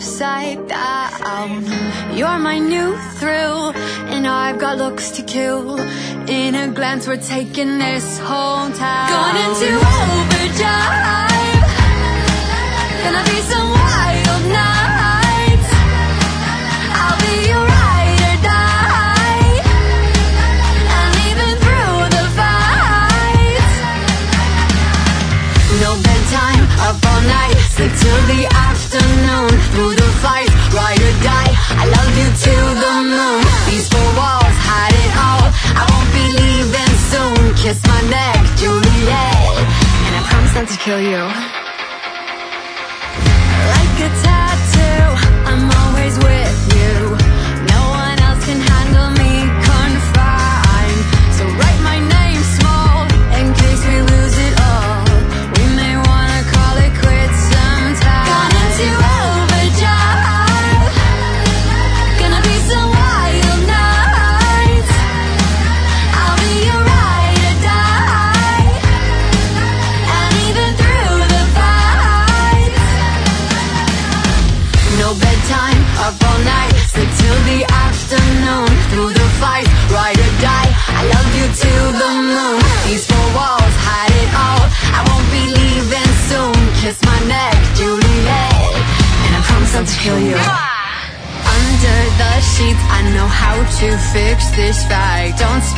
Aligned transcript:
upside 0.00 0.66
down. 0.66 1.62
You're 2.16 2.38
my 2.38 2.58
new 2.58 2.96
thrill, 3.18 3.72
and 4.14 4.26
I've 4.26 4.58
got 4.58 4.78
looks 4.78 5.10
to 5.16 5.22
kill. 5.22 5.78
In 6.26 6.54
a 6.54 6.68
glance, 6.68 7.06
we're 7.06 7.18
taking 7.18 7.78
this 7.78 8.18
whole 8.18 8.70
town. 8.70 9.08
Gone 9.10 9.36
into 9.44 9.68
overdrive. 10.00 11.64
Gonna 13.02 13.24
be 13.28 13.38
some 13.52 13.68
wild 13.76 14.44
nights. 14.62 15.70
I'll 17.02 17.20
be 17.20 17.34
your 17.50 17.64
ride 17.76 18.22
or 18.30 18.38
die. 18.56 19.52
And 20.96 21.12
even 21.28 21.50
through 21.62 22.00
the 22.16 22.24
fights. 22.38 23.72
No 25.84 25.90
bedtime, 26.06 26.64
up 26.88 26.96
all 27.10 27.22
night, 27.36 27.56
sleep 27.74 27.92
till 28.00 28.20
the 28.32 28.40
afternoon. 29.20 29.60
Through 29.72 29.94
the 29.96 30.10
fight, 30.22 30.48
ride 30.72 31.00
or 31.00 31.14
die. 31.22 31.52
I 31.76 31.84
love 31.86 32.12
you 32.20 32.28
to 32.46 32.54
the 32.84 32.94
moon. 33.04 33.42
These 33.68 33.88
four 33.88 34.08
walls 34.16 34.56
hide 34.64 34.94
it 34.94 35.12
all. 35.16 35.46
I 35.76 35.82
won't 35.90 36.10
be 36.12 36.26
leaving 36.40 36.94
soon. 37.12 37.54
Kiss 37.56 37.78
my 37.86 38.00
neck, 38.08 38.40
Juliet, 38.56 39.54
and 40.04 40.12
I 40.16 40.22
promise 40.28 40.54
not 40.54 40.68
to 40.68 40.78
kill 40.78 41.00
you. 41.00 41.22
Like 43.74 43.96
a 44.08 44.10
tattoo, 44.24 45.02
I'm 45.50 45.64
always 45.80 46.14
with 46.18 46.56
you. 46.76 46.94
No 47.72 47.80
one 48.02 48.18
else 48.26 48.44
can 48.46 48.60
handle 48.60 49.10
me 49.20 49.29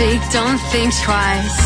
speak, 0.03 0.23
don't 0.33 0.59
think 0.73 0.91
twice. 1.05 1.59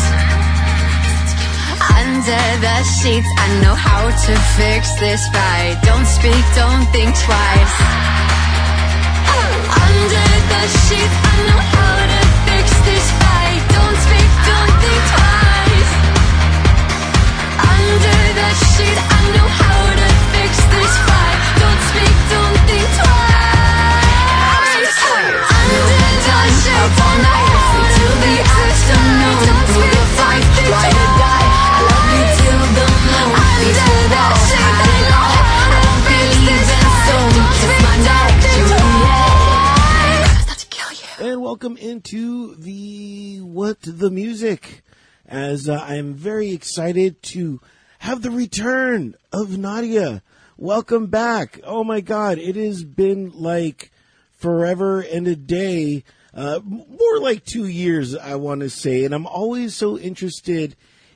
Under 1.97 2.45
the 2.65 2.77
sheets, 2.97 3.29
I 3.43 3.47
know 3.61 3.73
how 3.73 4.03
to 4.25 4.33
fix 4.57 4.93
this 4.99 5.21
fight. 5.33 5.75
Don't 5.81 6.05
speak, 6.05 6.43
don't 6.53 6.85
think 6.93 7.09
twice. 7.25 7.75
Under 9.85 10.29
the 10.53 10.63
sheets, 10.85 11.17
I 11.31 11.35
know 11.49 11.61
how 11.73 11.95
to 12.13 12.21
fix 12.45 12.67
this 12.85 13.07
fight. 13.21 13.61
Don't 13.73 13.97
speak, 14.05 14.29
don't 14.49 14.73
think 14.83 15.01
twice. 15.13 15.91
Under 17.73 18.21
the 18.39 18.49
sheet, 18.69 18.99
I 19.17 19.21
know 19.33 19.49
how 19.61 19.81
to 20.01 20.09
fix 20.33 20.51
this 20.73 20.93
fight. 21.07 21.39
Don't 21.61 21.81
speak, 21.89 22.15
don't 22.33 22.57
think 22.69 22.87
twice. 23.01 23.33
Under 25.57 26.01
the 26.27 26.41
sheet, 26.61 26.91
all 27.01 27.17
night, 27.25 27.37
sleep 27.37 27.56
till 27.56 27.56
the 27.56 27.56
afternoon. 27.56 27.56
Through 27.56 27.56
the 27.56 27.56
fight, 27.56 27.56
ride 27.56 27.56
or 27.56 27.56
die. 27.56 27.56
I 27.56 27.56
love 27.56 27.56
welcome 41.47 41.77
into 41.77 42.53
the 42.55 43.39
What 43.39 43.77
the 43.81 44.11
Music. 44.11 44.83
As 45.25 45.67
uh, 45.67 45.73
I 45.73 45.95
am 45.95 46.13
very 46.13 46.51
excited 46.51 47.23
to 47.23 47.59
have 47.99 48.21
the 48.21 48.29
return 48.29 49.15
of 49.33 49.57
Nadia. 49.57 50.21
Welcome 50.55 51.07
back. 51.07 51.59
Oh 51.63 51.83
my 51.83 51.99
God, 51.99 52.37
it 52.37 52.55
has 52.55 52.83
been 52.83 53.31
like 53.33 53.91
forever 54.33 55.01
and 55.01 55.27
a 55.27 55.35
day. 55.35 56.03
Uh, 56.37 56.59
more 56.63 57.19
like 57.19 57.43
two 57.43 57.65
years, 57.65 58.15
I 58.15 58.35
want 58.35 58.61
to 58.61 58.69
say. 58.69 59.03
And 59.03 59.15
I'm 59.15 59.25
always 59.25 59.75
so 59.75 59.97
interested 59.97 60.75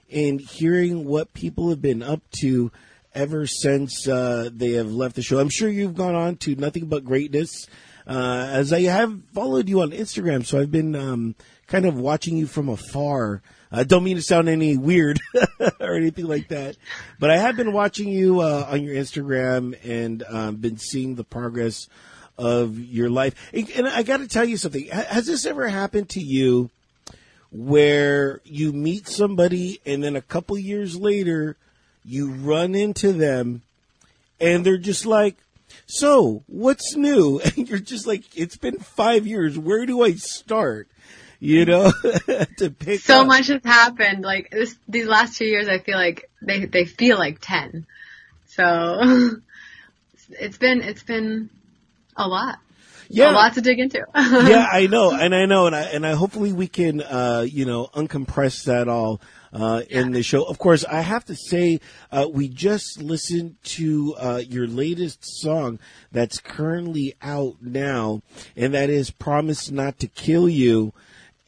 in 0.09 0.39
hearing 0.39 1.05
what 1.05 1.33
people 1.33 1.69
have 1.69 1.81
been 1.81 2.01
up 2.01 2.21
to 2.39 2.71
ever 3.13 3.45
since 3.45 4.07
uh, 4.07 4.49
they 4.51 4.71
have 4.71 4.91
left 4.91 5.15
the 5.15 5.21
show. 5.21 5.39
I'm 5.39 5.49
sure 5.49 5.69
you've 5.69 5.93
gone 5.93 6.15
on 6.15 6.37
to 6.37 6.55
Nothing 6.55 6.87
But 6.87 7.05
Greatness, 7.05 7.67
uh, 8.07 8.47
as 8.49 8.73
I 8.73 8.81
have 8.81 9.21
followed 9.31 9.69
you 9.69 9.81
on 9.81 9.91
Instagram. 9.91 10.43
So 10.43 10.59
I've 10.59 10.71
been 10.71 10.95
um, 10.95 11.35
kind 11.67 11.85
of 11.85 11.95
watching 11.95 12.35
you 12.35 12.47
from 12.47 12.67
afar. 12.67 13.43
I 13.71 13.83
don't 13.83 14.03
mean 14.03 14.15
to 14.15 14.23
sound 14.23 14.49
any 14.49 14.75
weird 14.75 15.19
or 15.79 15.93
anything 15.93 16.25
like 16.25 16.47
that, 16.47 16.77
but 17.19 17.29
I 17.29 17.37
have 17.37 17.55
been 17.55 17.73
watching 17.73 18.09
you 18.09 18.41
uh, 18.41 18.67
on 18.69 18.83
your 18.83 18.95
Instagram 18.95 19.77
and 19.85 20.23
um, 20.27 20.55
been 20.55 20.77
seeing 20.77 21.15
the 21.15 21.23
progress 21.23 21.87
of 22.41 22.79
your 22.79 23.09
life. 23.09 23.35
And 23.53 23.87
I 23.87 24.03
got 24.03 24.17
to 24.17 24.27
tell 24.27 24.45
you 24.45 24.57
something. 24.57 24.87
Has 24.87 25.25
this 25.27 25.45
ever 25.45 25.67
happened 25.69 26.09
to 26.09 26.21
you? 26.21 26.69
where 27.51 28.39
you 28.45 28.71
meet 28.71 29.07
somebody 29.07 29.81
and 29.85 30.01
then 30.01 30.15
a 30.15 30.21
couple 30.21 30.57
years 30.57 30.95
later 30.95 31.57
you 32.03 32.31
run 32.31 32.73
into 32.73 33.11
them 33.11 33.61
and 34.39 34.65
they're 34.65 34.77
just 34.77 35.05
like, 35.05 35.35
so 35.85 36.43
what's 36.47 36.95
new? 36.95 37.39
And 37.57 37.69
you're 37.69 37.79
just 37.79 38.07
like, 38.07 38.23
it's 38.35 38.57
been 38.57 38.79
five 38.79 39.27
years. 39.27 39.57
Where 39.57 39.85
do 39.85 40.03
I 40.03 40.13
start? 40.13 40.87
You 41.39 41.65
know, 41.65 41.91
to 42.57 42.69
pick 42.69 43.01
so 43.01 43.21
up. 43.21 43.27
much 43.27 43.47
has 43.47 43.61
happened. 43.63 44.23
Like 44.23 44.51
this, 44.51 44.75
these 44.87 45.07
last 45.07 45.37
two 45.37 45.45
years, 45.45 45.67
I 45.67 45.79
feel 45.79 45.97
like 45.97 46.29
they 46.39 46.65
they 46.65 46.85
feel 46.85 47.17
like 47.17 47.39
ten. 47.41 47.87
So 48.45 49.31
it's 50.29 50.59
been 50.59 50.81
it's 50.81 51.01
been 51.01 51.49
a 52.15 52.27
lot. 52.27 52.59
Yeah. 53.09 53.31
a 53.31 53.33
lot 53.33 53.53
to 53.55 53.61
dig 53.61 53.79
into. 53.79 54.05
yeah, 54.15 54.67
I 54.71 54.87
know, 54.87 55.11
and 55.11 55.35
I 55.35 55.45
know, 55.45 55.67
and 55.67 55.75
I 55.75 55.81
and 55.81 56.07
I 56.07 56.13
hopefully 56.13 56.53
we 56.53 56.67
can, 56.67 57.01
uh, 57.01 57.45
you 57.47 57.65
know, 57.65 57.89
uncompress 57.93 58.63
that 58.65 58.87
all 58.87 59.19
uh, 59.53 59.81
in 59.89 60.11
the 60.11 60.23
show. 60.23 60.43
Of 60.43 60.57
course, 60.57 60.85
I 60.85 61.01
have 61.01 61.25
to 61.25 61.35
say, 61.35 61.81
uh, 62.11 62.27
we 62.31 62.47
just 62.47 63.01
listened 63.01 63.57
to 63.63 64.15
uh, 64.17 64.41
your 64.47 64.65
latest 64.65 65.19
song 65.41 65.79
that's 66.11 66.39
currently 66.39 67.15
out 67.21 67.57
now, 67.61 68.21
and 68.55 68.73
that 68.73 68.89
is 68.89 69.11
"Promise 69.11 69.71
Not 69.71 69.99
to 69.99 70.07
Kill 70.07 70.47
You," 70.47 70.93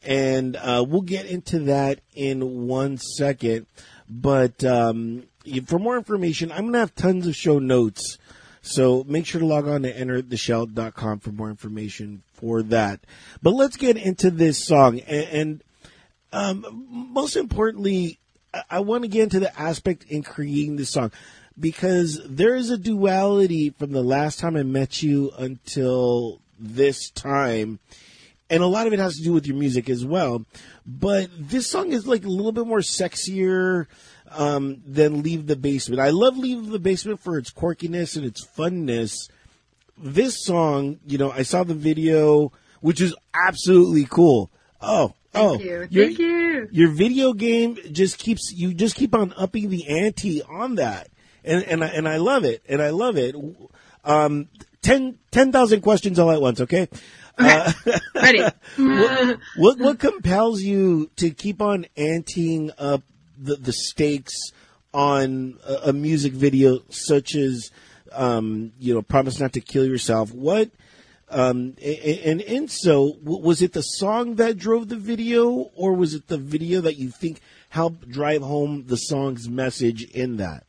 and 0.02 0.56
uh, 0.56 0.84
we'll 0.86 1.02
get 1.02 1.26
into 1.26 1.60
that 1.60 2.00
in 2.14 2.66
one 2.66 2.98
second. 2.98 3.66
But 4.08 4.62
um, 4.64 5.24
for 5.66 5.78
more 5.78 5.96
information, 5.96 6.52
I'm 6.52 6.66
gonna 6.66 6.80
have 6.80 6.94
tons 6.94 7.26
of 7.26 7.34
show 7.34 7.58
notes. 7.58 8.18
So 8.64 9.04
make 9.06 9.26
sure 9.26 9.40
to 9.40 9.46
log 9.46 9.68
on 9.68 9.82
to 9.82 9.92
entertheshell.com 9.92 11.20
for 11.20 11.30
more 11.32 11.50
information 11.50 12.22
for 12.32 12.62
that. 12.62 13.00
But 13.42 13.50
let's 13.50 13.76
get 13.76 13.98
into 13.98 14.30
this 14.30 14.64
song. 14.64 15.00
And, 15.00 15.28
and 15.28 15.62
um, 16.32 16.86
most 16.88 17.36
importantly, 17.36 18.18
I, 18.54 18.62
I 18.70 18.80
want 18.80 19.02
to 19.02 19.08
get 19.08 19.24
into 19.24 19.38
the 19.38 19.60
aspect 19.60 20.04
in 20.08 20.22
creating 20.22 20.76
this 20.76 20.88
song 20.88 21.12
because 21.60 22.22
there 22.24 22.56
is 22.56 22.70
a 22.70 22.78
duality 22.78 23.68
from 23.68 23.92
the 23.92 24.02
last 24.02 24.40
time 24.40 24.56
I 24.56 24.62
met 24.62 25.02
you 25.02 25.30
until 25.36 26.40
this 26.58 27.10
time. 27.10 27.80
And 28.48 28.62
a 28.62 28.66
lot 28.66 28.86
of 28.86 28.94
it 28.94 28.98
has 28.98 29.16
to 29.18 29.22
do 29.22 29.34
with 29.34 29.46
your 29.46 29.56
music 29.56 29.90
as 29.90 30.06
well. 30.06 30.46
But 30.86 31.28
this 31.38 31.66
song 31.66 31.92
is 31.92 32.06
like 32.06 32.24
a 32.24 32.30
little 32.30 32.52
bit 32.52 32.66
more 32.66 32.80
sexier 32.80 33.88
um, 34.34 34.82
than 34.86 35.22
Leave 35.22 35.46
the 35.46 35.56
Basement. 35.56 36.00
I 36.00 36.10
love 36.10 36.36
Leave 36.36 36.68
the 36.68 36.78
Basement 36.78 37.20
for 37.20 37.38
its 37.38 37.50
quirkiness 37.50 38.16
and 38.16 38.24
its 38.24 38.44
funness. 38.44 39.28
This 39.96 40.44
song, 40.44 40.98
you 41.06 41.18
know, 41.18 41.30
I 41.30 41.42
saw 41.42 41.64
the 41.64 41.74
video, 41.74 42.52
which 42.80 43.00
is 43.00 43.14
absolutely 43.46 44.06
cool. 44.10 44.50
Oh, 44.80 45.14
oh, 45.34 45.50
Thank 45.58 45.64
you. 45.64 45.86
your- 45.90 46.06
Thank 46.06 46.18
you. 46.18 46.68
Your 46.72 46.90
video 46.92 47.32
game 47.32 47.76
just 47.92 48.18
keeps 48.18 48.52
you 48.52 48.72
just 48.74 48.94
keep 48.96 49.14
on 49.14 49.34
upping 49.36 49.68
the 49.70 49.86
ante 49.88 50.42
on 50.42 50.76
that, 50.76 51.08
and 51.44 51.62
and 51.64 51.82
I, 51.84 51.88
and 51.88 52.08
I 52.08 52.16
love 52.16 52.44
it, 52.44 52.62
and 52.68 52.80
I 52.80 52.90
love 52.90 53.16
it. 53.18 53.34
Um, 54.04 54.48
ten 54.82 55.18
ten 55.30 55.52
thousand 55.52 55.80
questions 55.82 56.18
all 56.18 56.30
at 56.30 56.40
once, 56.40 56.60
okay? 56.60 56.88
Uh, 57.36 57.72
Ready? 58.14 58.40
what, 58.76 59.38
what 59.56 59.78
what 59.78 59.98
compels 59.98 60.62
you 60.62 61.10
to 61.16 61.30
keep 61.30 61.60
on 61.60 61.86
anteing 61.96 62.70
up 62.78 63.02
the, 63.38 63.56
the 63.56 63.72
stakes 63.72 64.52
on 64.92 65.58
a, 65.66 65.88
a 65.88 65.92
music 65.92 66.32
video 66.32 66.80
such 66.88 67.34
as 67.34 67.70
um, 68.14 68.72
you 68.78 68.94
know, 68.94 69.02
promise 69.02 69.40
not 69.40 69.52
to 69.54 69.60
kill 69.60 69.84
yourself. 69.84 70.32
What, 70.32 70.70
um, 71.30 71.76
and, 71.82 72.40
and, 72.42 72.70
so 72.70 73.16
was 73.22 73.62
it 73.62 73.72
the 73.72 73.82
song 73.82 74.36
that 74.36 74.56
drove 74.56 74.88
the 74.88 74.96
video 74.96 75.70
or 75.74 75.94
was 75.94 76.14
it 76.14 76.28
the 76.28 76.38
video 76.38 76.80
that 76.82 76.96
you 76.96 77.10
think 77.10 77.40
helped 77.70 78.08
drive 78.08 78.42
home 78.42 78.84
the 78.86 78.96
song's 78.96 79.48
message 79.48 80.04
in 80.04 80.36
that? 80.36 80.64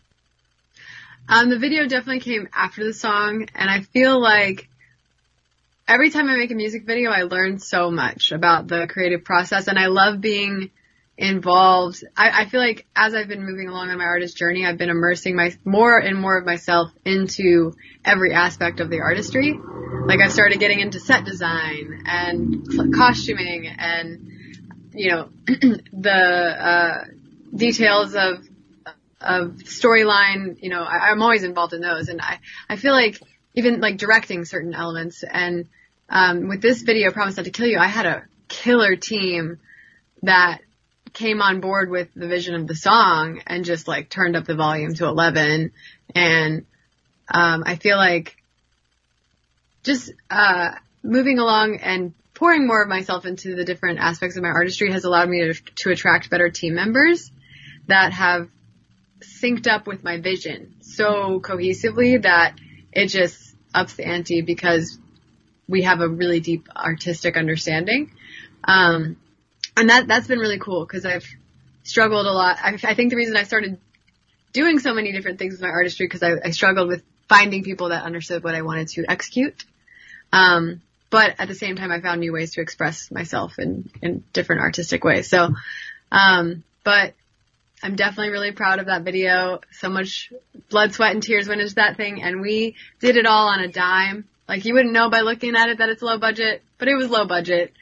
Um, 1.27 1.49
the 1.49 1.59
video 1.59 1.87
definitely 1.87 2.21
came 2.21 2.47
after 2.53 2.83
the 2.83 2.93
song 2.93 3.47
and 3.53 3.69
I 3.69 3.81
feel 3.81 4.19
like 4.19 4.69
every 5.87 6.09
time 6.09 6.29
I 6.29 6.35
make 6.35 6.51
a 6.51 6.55
music 6.55 6.85
video, 6.85 7.11
I 7.11 7.23
learn 7.23 7.59
so 7.59 7.91
much 7.91 8.31
about 8.31 8.67
the 8.67 8.87
creative 8.87 9.23
process 9.23 9.67
and 9.67 9.77
I 9.77 9.87
love 9.87 10.21
being 10.21 10.71
involved. 11.17 12.03
I, 12.15 12.41
I 12.41 12.45
feel 12.49 12.59
like 12.59 12.85
as 12.95 13.13
I've 13.13 13.27
been 13.27 13.45
moving 13.45 13.69
along 13.69 13.89
on 13.89 13.97
my 13.97 14.03
artist 14.03 14.35
journey, 14.37 14.65
I've 14.65 14.77
been 14.77 14.89
immersing 14.89 15.35
my 15.35 15.53
more 15.63 15.97
and 15.97 16.19
more 16.19 16.37
of 16.37 16.45
myself 16.45 16.91
into 17.05 17.73
every 18.03 18.33
aspect 18.33 18.79
of 18.79 18.89
the 18.89 18.99
artistry. 18.99 19.57
Like 20.05 20.19
I've 20.19 20.33
started 20.33 20.59
getting 20.59 20.79
into 20.79 20.99
set 20.99 21.25
design 21.25 22.03
and 22.05 22.93
costuming 22.93 23.67
and 23.67 24.31
you 24.93 25.11
know 25.11 25.29
the 25.93 26.11
uh, 26.11 27.03
details 27.55 28.13
of 28.13 28.45
of 29.21 29.55
storyline. 29.63 30.61
You 30.61 30.69
know, 30.69 30.83
I, 30.83 31.09
I'm 31.09 31.21
always 31.21 31.43
involved 31.43 31.73
in 31.73 31.81
those, 31.81 32.09
and 32.09 32.21
I 32.21 32.39
I 32.69 32.75
feel 32.75 32.93
like 32.93 33.19
even 33.55 33.79
like 33.79 33.97
directing 33.97 34.43
certain 34.43 34.73
elements 34.73 35.23
and 35.23 35.69
um, 36.07 36.49
with 36.49 36.61
this 36.61 36.83
video, 36.83 37.11
Promise 37.11 37.37
Not 37.37 37.45
to 37.45 37.51
Kill 37.51 37.67
You, 37.67 37.79
I 37.79 37.87
had 37.87 38.05
a 38.05 38.23
killer 38.47 38.95
team 38.95 39.59
that 40.21 40.61
came 41.15 41.41
on 41.41 41.61
board 41.61 41.89
with 41.89 42.09
the 42.15 42.27
vision 42.27 42.53
of 42.53 42.67
the 42.67 42.75
song 42.75 43.41
and 43.47 43.65
just 43.65 43.87
like 43.87 44.09
turned 44.09 44.35
up 44.35 44.45
the 44.45 44.55
volume 44.55 44.93
to 44.93 45.05
11. 45.05 45.71
And, 46.13 46.65
um, 47.33 47.63
I 47.65 47.75
feel 47.77 47.97
like 47.97 48.37
just, 49.83 50.11
uh, 50.29 50.71
moving 51.01 51.39
along 51.39 51.77
and 51.77 52.13
pouring 52.33 52.67
more 52.67 52.83
of 52.83 52.89
myself 52.89 53.25
into 53.25 53.55
the 53.55 53.63
different 53.63 53.99
aspects 53.99 54.35
of 54.35 54.43
my 54.43 54.49
artistry 54.49 54.91
has 54.91 55.05
allowed 55.05 55.29
me 55.29 55.39
to, 55.39 55.53
to 55.75 55.89
attract 55.89 56.29
better 56.29 56.49
team 56.49 56.75
members 56.75 57.31
that 57.87 58.13
have 58.13 58.49
synced 59.21 59.67
up 59.67 59.87
with 59.87 60.03
my 60.03 60.19
vision 60.19 60.75
so 60.81 61.39
cohesively 61.39 62.21
that 62.21 62.55
it 62.91 63.07
just 63.07 63.55
ups 63.73 63.93
the 63.95 64.05
ante 64.05 64.41
because 64.41 64.99
we 65.67 65.83
have 65.83 66.01
a 66.01 66.07
really 66.07 66.39
deep 66.39 66.67
artistic 66.75 67.37
understanding. 67.37 68.11
Um, 68.63 69.17
and 69.77 69.89
that 69.89 70.07
that's 70.07 70.27
been 70.27 70.39
really 70.39 70.59
cool 70.59 70.85
because 70.85 71.05
I've 71.05 71.27
struggled 71.83 72.25
a 72.25 72.31
lot. 72.31 72.57
I, 72.61 72.77
I, 72.83 72.93
think 72.95 73.09
the 73.11 73.15
reason 73.15 73.37
I 73.37 73.43
started 73.43 73.79
doing 74.53 74.79
so 74.79 74.93
many 74.93 75.11
different 75.11 75.37
things 75.37 75.53
with 75.53 75.61
my 75.61 75.69
artistry 75.69 76.07
because 76.07 76.23
I, 76.23 76.33
I, 76.43 76.49
struggled 76.51 76.87
with 76.87 77.03
finding 77.29 77.63
people 77.63 77.89
that 77.89 78.03
understood 78.03 78.43
what 78.43 78.55
I 78.55 78.63
wanted 78.63 78.87
to 78.89 79.05
execute. 79.07 79.63
Um, 80.33 80.81
but 81.09 81.35
at 81.37 81.47
the 81.47 81.55
same 81.55 81.75
time, 81.75 81.91
I 81.91 82.01
found 82.01 82.19
new 82.19 82.33
ways 82.33 82.53
to 82.53 82.61
express 82.61 83.11
myself 83.11 83.59
in 83.59 83.89
in 84.01 84.23
different 84.33 84.61
artistic 84.61 85.03
ways. 85.03 85.29
So, 85.29 85.49
um, 86.11 86.63
but 86.83 87.13
I'm 87.83 87.95
definitely 87.95 88.31
really 88.31 88.51
proud 88.51 88.79
of 88.79 88.87
that 88.87 89.03
video. 89.03 89.61
So 89.71 89.89
much 89.89 90.33
blood, 90.69 90.93
sweat, 90.93 91.13
and 91.13 91.21
tears 91.21 91.47
went 91.47 91.61
into 91.61 91.75
that 91.75 91.97
thing, 91.97 92.21
and 92.21 92.41
we 92.41 92.75
did 92.99 93.17
it 93.17 93.25
all 93.25 93.47
on 93.47 93.59
a 93.59 93.67
dime. 93.67 94.25
Like 94.47 94.65
you 94.65 94.73
wouldn't 94.73 94.93
know 94.93 95.09
by 95.09 95.21
looking 95.21 95.55
at 95.55 95.69
it 95.69 95.77
that 95.77 95.89
it's 95.89 96.01
low 96.01 96.17
budget, 96.17 96.63
but 96.77 96.87
it 96.87 96.95
was 96.95 97.09
low 97.09 97.25
budget. 97.25 97.73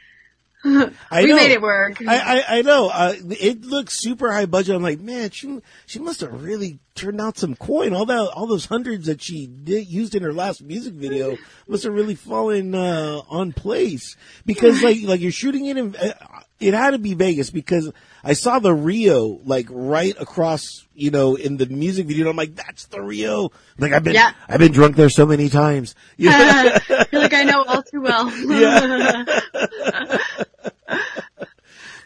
I 0.66 1.24
we 1.24 1.28
know. 1.30 1.36
made 1.36 1.52
it 1.52 1.62
work. 1.62 2.02
I, 2.08 2.18
I, 2.18 2.58
I 2.58 2.62
know. 2.62 2.90
Uh, 2.90 3.14
it 3.32 3.66
looks 3.66 4.00
super 4.00 4.32
high 4.32 4.46
budget. 4.46 4.76
I'm 4.76 4.84
like, 4.84 5.00
man, 5.00 5.30
she 5.32 5.60
she 5.86 6.00
must 6.00 6.22
have 6.22 6.44
really 6.44 6.80
turned 6.96 7.20
out 7.20 7.38
some 7.38 7.56
coin. 7.56 7.94
All 7.94 8.06
that, 8.06 8.32
all 8.34 8.48
those 8.48 8.66
hundreds 8.66 9.08
that 9.08 9.22
she 9.22 9.48
did, 9.48 9.88
used 9.88 10.16
in 10.16 10.24
her 10.24 10.32
last 10.34 10.62
music 10.64 10.94
video 10.94 11.38
must 11.68 11.84
have 11.84 11.94
really 11.94 12.16
fallen 12.16 12.76
uh, 12.76 13.22
on 13.30 13.52
place. 13.52 14.16
Because 14.46 14.82
like 14.82 15.00
like 15.04 15.20
you're 15.20 15.32
shooting 15.32 15.66
it 15.66 15.78
in, 15.78 15.96
uh, 15.96 16.14
it 16.60 16.74
had 16.74 16.92
to 16.92 16.98
be 17.00 17.14
Vegas 17.14 17.50
because 17.50 17.92
I 18.24 18.34
saw 18.34 18.60
the 18.60 18.74
Rio 18.74 19.40
like 19.44 19.68
right 19.70 20.16
across, 20.20 20.86
you 20.94 21.12
know, 21.12 21.36
in 21.36 21.58
the 21.58 21.66
music 21.66 22.08
video. 22.08 22.30
I'm 22.30 22.38
like, 22.38 22.56
that's 22.56 22.86
the 22.86 23.02
Rio. 23.02 23.52
Like 23.78 23.92
I've 23.92 24.04
been, 24.04 24.14
Yeah. 24.14 24.32
I've 24.48 24.60
been 24.60 24.72
drunk 24.72 24.96
there 24.96 25.10
so 25.10 25.26
many 25.26 25.50
times. 25.50 25.94
You 26.16 26.30
know? 26.30 26.38
I 26.90 27.04
feel 27.06 27.20
like 27.20 27.34
I 27.34 27.44
know 27.44 27.64
all 27.64 27.84
too 27.84 28.02
well. 28.02 28.32
Yeah. 28.54 29.26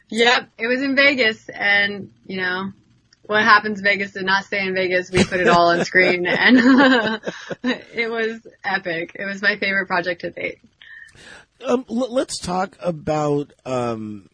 Yep, 0.09 0.49
it 0.57 0.67
was 0.67 0.81
in 0.81 0.95
Vegas, 0.95 1.49
and 1.49 2.11
you 2.25 2.37
know 2.37 2.71
what 3.23 3.43
happens. 3.43 3.81
Vegas 3.81 4.13
did 4.13 4.25
not 4.25 4.45
stay 4.45 4.65
in 4.65 4.73
Vegas. 4.73 5.11
We 5.11 5.23
put 5.23 5.41
it 5.41 5.47
all 5.47 5.69
on 5.69 5.83
screen, 5.85 6.25
and 6.27 6.57
it 7.63 8.09
was 8.09 8.47
epic. 8.63 9.11
It 9.15 9.25
was 9.25 9.41
my 9.41 9.57
favorite 9.57 9.87
project 9.87 10.21
to 10.21 10.31
date. 10.31 10.59
Um, 11.65 11.85
l- 11.89 12.13
let's 12.13 12.39
talk 12.39 12.77
about, 12.79 13.51
um, 13.65 14.29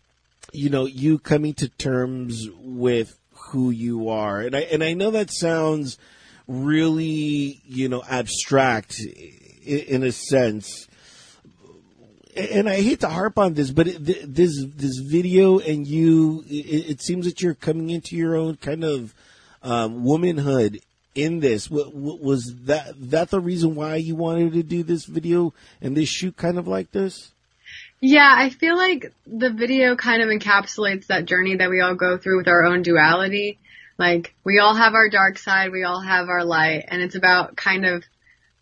you 0.52 0.70
know, 0.70 0.86
you 0.86 1.18
coming 1.18 1.54
to 1.56 1.70
terms 1.70 2.48
with 2.62 3.18
who 3.50 3.72
you 3.72 4.10
are, 4.10 4.42
and 4.42 4.56
I 4.56 4.62
and 4.62 4.84
I 4.84 4.94
know 4.94 5.12
that 5.12 5.31
sounds 5.31 5.98
really, 6.48 7.62
you 7.66 7.90
know, 7.90 8.04
abstract 8.08 9.00
in, 9.00 9.80
in 9.80 10.04
a 10.04 10.12
sense. 10.12 10.88
And 12.35 12.69
I 12.69 12.81
hate 12.81 13.01
to 13.01 13.09
harp 13.09 13.38
on 13.38 13.53
this, 13.53 13.71
but 13.71 13.88
it, 13.88 13.97
this 14.33 14.65
this 14.75 14.97
video 14.97 15.59
and 15.59 15.85
you, 15.85 16.44
it, 16.47 16.91
it 16.91 17.01
seems 17.01 17.25
that 17.25 17.41
you're 17.41 17.53
coming 17.53 17.89
into 17.89 18.15
your 18.15 18.35
own 18.35 18.56
kind 18.57 18.83
of 18.83 19.13
um, 19.62 20.03
womanhood 20.03 20.80
in 21.15 21.39
this. 21.39 21.69
Was 21.69 22.53
that 22.65 22.94
that 23.12 23.30
the 23.30 23.39
reason 23.39 23.75
why 23.75 23.95
you 23.95 24.15
wanted 24.15 24.53
to 24.53 24.63
do 24.63 24.83
this 24.83 25.06
video 25.06 25.53
and 25.81 25.95
this 25.95 26.09
shoot 26.09 26.35
kind 26.35 26.57
of 26.57 26.68
like 26.68 26.91
this? 26.91 27.31
Yeah, 28.00 28.33
I 28.35 28.50
feel 28.50 28.75
like 28.75 29.13
the 29.25 29.50
video 29.50 29.95
kind 29.95 30.21
of 30.21 30.30
encapsulates 30.30 31.07
that 31.07 31.25
journey 31.25 31.56
that 31.56 31.69
we 31.69 31.81
all 31.81 31.95
go 31.95 32.18
through 32.18 32.38
with 32.38 32.47
our 32.47 32.65
own 32.65 32.81
duality. 32.81 33.59
Like 33.97 34.33
we 34.44 34.59
all 34.59 34.74
have 34.74 34.94
our 34.94 35.09
dark 35.09 35.38
side, 35.38 35.71
we 35.71 35.83
all 35.83 36.01
have 36.01 36.27
our 36.30 36.44
light, 36.44 36.85
and 36.88 37.01
it's 37.01 37.15
about 37.15 37.56
kind 37.56 37.85
of 37.85 38.03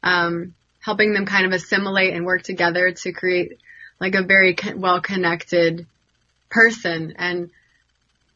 um, 0.03 0.53
helping 0.81 1.13
them 1.13 1.25
kind 1.25 1.45
of 1.45 1.51
assimilate 1.51 2.13
and 2.13 2.25
work 2.25 2.43
together 2.43 2.91
to 2.91 3.11
create 3.11 3.59
like 3.99 4.15
a 4.15 4.23
very 4.23 4.55
well 4.75 4.99
connected 5.01 5.85
person. 6.49 7.13
And 7.17 7.49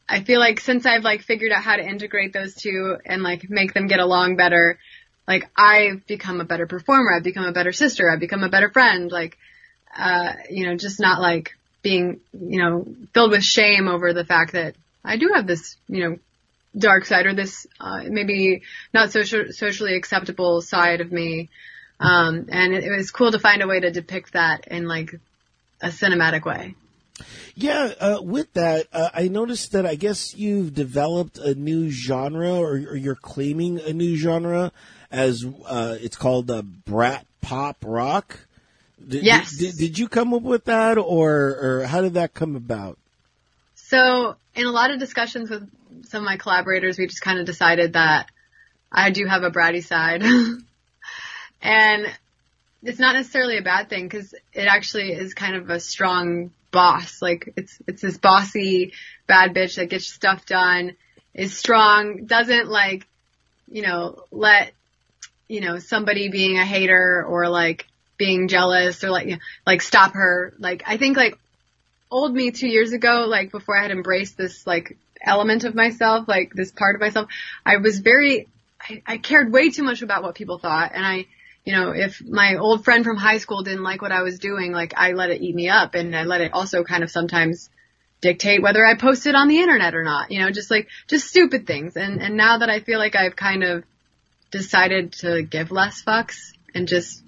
I 0.08 0.22
feel 0.22 0.38
like 0.38 0.60
since 0.60 0.86
I've 0.86 1.02
like 1.02 1.22
figured 1.22 1.52
out 1.52 1.62
how 1.62 1.76
to 1.76 1.84
integrate 1.84 2.32
those 2.32 2.54
two 2.54 2.96
and 3.04 3.22
like 3.22 3.50
make 3.50 3.74
them 3.74 3.88
get 3.88 3.98
along 3.98 4.36
better, 4.36 4.78
like 5.26 5.48
I've 5.56 6.06
become 6.06 6.40
a 6.40 6.44
better 6.44 6.66
performer, 6.66 7.12
I've 7.12 7.24
become 7.24 7.44
a 7.44 7.52
better 7.52 7.72
sister, 7.72 8.08
I've 8.08 8.20
become 8.20 8.44
a 8.44 8.48
better 8.48 8.70
friend, 8.70 9.10
like, 9.10 9.36
uh, 9.96 10.34
you 10.48 10.66
know, 10.66 10.76
just 10.76 11.00
not 11.00 11.20
like 11.20 11.56
being, 11.82 12.20
you 12.32 12.60
know, 12.60 12.86
filled 13.12 13.32
with 13.32 13.42
shame 13.42 13.88
over 13.88 14.12
the 14.12 14.24
fact 14.24 14.52
that 14.52 14.76
I 15.04 15.16
do 15.16 15.32
have 15.34 15.46
this, 15.46 15.76
you 15.88 16.08
know, 16.08 16.18
dark 16.78 17.06
side 17.06 17.26
or 17.26 17.34
this, 17.34 17.66
uh, 17.80 18.02
maybe 18.06 18.62
not 18.92 19.10
social, 19.10 19.46
socially 19.50 19.96
acceptable 19.96 20.60
side 20.60 21.00
of 21.00 21.10
me. 21.10 21.48
Um, 21.98 22.46
and 22.50 22.74
it, 22.74 22.84
it 22.84 22.90
was 22.90 23.10
cool 23.10 23.32
to 23.32 23.38
find 23.38 23.62
a 23.62 23.66
way 23.66 23.80
to 23.80 23.90
depict 23.90 24.34
that 24.34 24.68
in 24.68 24.86
like 24.86 25.18
a 25.80 25.88
cinematic 25.88 26.44
way. 26.44 26.74
Yeah, 27.54 27.92
uh, 27.98 28.18
with 28.22 28.52
that, 28.52 28.86
uh, 28.92 29.08
I 29.14 29.28
noticed 29.28 29.72
that 29.72 29.86
I 29.86 29.94
guess 29.94 30.34
you've 30.34 30.74
developed 30.74 31.38
a 31.38 31.54
new 31.54 31.90
genre, 31.90 32.52
or, 32.52 32.74
or 32.74 32.96
you're 32.96 33.14
claiming 33.14 33.80
a 33.80 33.94
new 33.94 34.16
genre, 34.16 34.72
as 35.10 35.46
uh, 35.66 35.96
it's 35.98 36.16
called 36.16 36.50
uh, 36.50 36.60
brat 36.62 37.26
pop 37.40 37.78
rock. 37.82 38.40
Did, 39.06 39.24
Yes. 39.24 39.56
Did, 39.56 39.76
did 39.76 39.98
you 39.98 40.08
come 40.08 40.34
up 40.34 40.42
with 40.42 40.66
that, 40.66 40.98
or 40.98 41.56
or 41.60 41.86
how 41.86 42.02
did 42.02 42.14
that 42.14 42.34
come 42.34 42.56
about? 42.56 42.98
So 43.74 44.36
in 44.54 44.66
a 44.66 44.70
lot 44.70 44.90
of 44.90 44.98
discussions 44.98 45.48
with 45.48 45.70
some 46.06 46.22
of 46.22 46.26
my 46.26 46.36
collaborators, 46.36 46.98
we 46.98 47.06
just 47.06 47.22
kind 47.22 47.38
of 47.38 47.46
decided 47.46 47.94
that 47.94 48.28
I 48.92 49.10
do 49.10 49.24
have 49.26 49.42
a 49.42 49.50
bratty 49.50 49.82
side. 49.82 50.22
and 51.66 52.06
it's 52.84 53.00
not 53.00 53.16
necessarily 53.16 53.58
a 53.58 53.62
bad 53.62 53.88
thing 53.88 54.06
because 54.06 54.32
it 54.52 54.66
actually 54.68 55.12
is 55.12 55.34
kind 55.34 55.56
of 55.56 55.68
a 55.68 55.80
strong 55.80 56.52
boss. 56.70 57.20
Like 57.20 57.52
it's, 57.56 57.76
it's 57.88 58.02
this 58.02 58.18
bossy 58.18 58.92
bad 59.26 59.52
bitch 59.52 59.74
that 59.74 59.90
gets 59.90 60.06
stuff 60.06 60.46
done, 60.46 60.96
is 61.34 61.56
strong, 61.56 62.26
doesn't 62.26 62.68
like, 62.68 63.08
you 63.68 63.82
know, 63.82 64.22
let, 64.30 64.72
you 65.48 65.60
know, 65.60 65.78
somebody 65.78 66.28
being 66.28 66.56
a 66.56 66.64
hater 66.64 67.24
or 67.26 67.48
like 67.48 67.86
being 68.16 68.46
jealous 68.46 69.02
or 69.02 69.10
like, 69.10 69.26
you 69.26 69.32
know, 69.32 69.42
like 69.66 69.82
stop 69.82 70.12
her. 70.14 70.54
Like 70.60 70.84
I 70.86 70.98
think 70.98 71.16
like 71.16 71.36
old 72.12 72.32
me 72.32 72.52
two 72.52 72.68
years 72.68 72.92
ago, 72.92 73.26
like 73.26 73.50
before 73.50 73.76
I 73.76 73.82
had 73.82 73.90
embraced 73.90 74.36
this 74.36 74.64
like 74.66 74.96
element 75.20 75.64
of 75.64 75.74
myself, 75.74 76.28
like 76.28 76.52
this 76.54 76.70
part 76.70 76.94
of 76.94 77.00
myself, 77.00 77.28
I 77.64 77.78
was 77.78 77.98
very, 77.98 78.46
I, 78.80 79.02
I 79.04 79.18
cared 79.18 79.52
way 79.52 79.70
too 79.70 79.82
much 79.82 80.02
about 80.02 80.22
what 80.22 80.36
people 80.36 80.58
thought. 80.58 80.92
And 80.94 81.04
I, 81.04 81.26
you 81.66 81.72
know, 81.72 81.90
if 81.90 82.24
my 82.24 82.56
old 82.56 82.84
friend 82.84 83.04
from 83.04 83.16
high 83.16 83.38
school 83.38 83.64
didn't 83.64 83.82
like 83.82 84.00
what 84.00 84.12
I 84.12 84.22
was 84.22 84.38
doing, 84.38 84.70
like 84.70 84.94
I 84.96 85.12
let 85.12 85.30
it 85.30 85.42
eat 85.42 85.54
me 85.54 85.68
up 85.68 85.96
and 85.96 86.16
I 86.16 86.22
let 86.22 86.40
it 86.40 86.54
also 86.54 86.84
kind 86.84 87.02
of 87.02 87.10
sometimes 87.10 87.68
dictate 88.20 88.62
whether 88.62 88.86
I 88.86 88.94
posted 88.94 89.34
on 89.34 89.48
the 89.48 89.58
internet 89.58 89.96
or 89.96 90.04
not, 90.04 90.30
you 90.30 90.38
know, 90.38 90.50
just 90.50 90.70
like, 90.70 90.86
just 91.08 91.26
stupid 91.26 91.66
things. 91.66 91.96
And, 91.96 92.22
and 92.22 92.36
now 92.36 92.58
that 92.58 92.70
I 92.70 92.78
feel 92.78 93.00
like 93.00 93.16
I've 93.16 93.34
kind 93.34 93.64
of 93.64 93.84
decided 94.52 95.14
to 95.14 95.42
give 95.42 95.72
less 95.72 96.04
fucks 96.04 96.36
and 96.72 96.86
just 96.86 97.20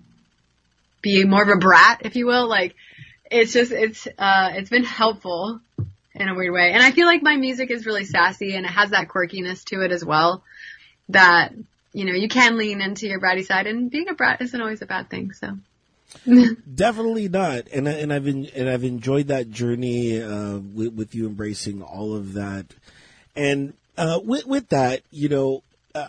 be 1.03 1.25
more 1.25 1.43
of 1.43 1.49
a 1.49 1.57
brat, 1.57 2.03
if 2.05 2.15
you 2.15 2.27
will. 2.27 2.49
Like, 2.49 2.77
it's 3.29 3.53
just, 3.53 3.73
it's, 3.73 4.07
uh, 4.07 4.51
it's 4.55 4.71
been 4.71 4.85
helpful 4.85 5.61
in 6.15 6.29
a 6.29 6.35
weird 6.37 6.55
way. 6.55 6.71
And 6.73 6.83
I 6.83 6.93
feel 6.93 7.07
like 7.07 7.25
my 7.25 7.37
music 7.37 7.73
is 7.73 7.87
really 7.87 8.05
sassy 8.05 8.55
and 8.55 8.65
it 8.65 8.71
has 8.71 8.91
that 8.91 9.09
quirkiness 9.09 9.65
to 9.65 9.83
it 9.83 9.91
as 9.91 10.05
well 10.05 10.45
that, 11.09 11.53
you 11.93 12.05
know, 12.05 12.13
you 12.13 12.29
can 12.29 12.57
lean 12.59 12.81
into 12.81 13.07
your 13.07 13.21
bratty 13.21 13.45
side 13.45 13.67
and 13.67 13.91
being 13.91 14.09
a 14.09 14.15
brat 14.15 14.41
isn't 14.43 14.61
always 14.61 14.83
a 14.83 14.87
bad 14.87 15.09
thing, 15.11 15.33
so. 15.33 15.57
Definitely 16.75 17.29
not, 17.29 17.69
and 17.73 17.87
and 17.87 18.13
I've 18.13 18.25
been 18.25 18.47
and 18.55 18.69
I've 18.69 18.85
enjoyed 18.85 19.29
that 19.29 19.51
journey 19.51 20.23
uh, 20.23 20.57
with, 20.57 20.95
with 20.95 21.15
you 21.15 21.27
embracing 21.27 21.83
all 21.83 22.15
of 22.15 22.33
that, 22.33 22.65
and 23.37 23.75
uh, 23.99 24.19
with 24.25 24.47
with 24.47 24.71
that, 24.71 25.03
you 25.11 25.29
know, 25.29 25.63
uh, 25.95 26.09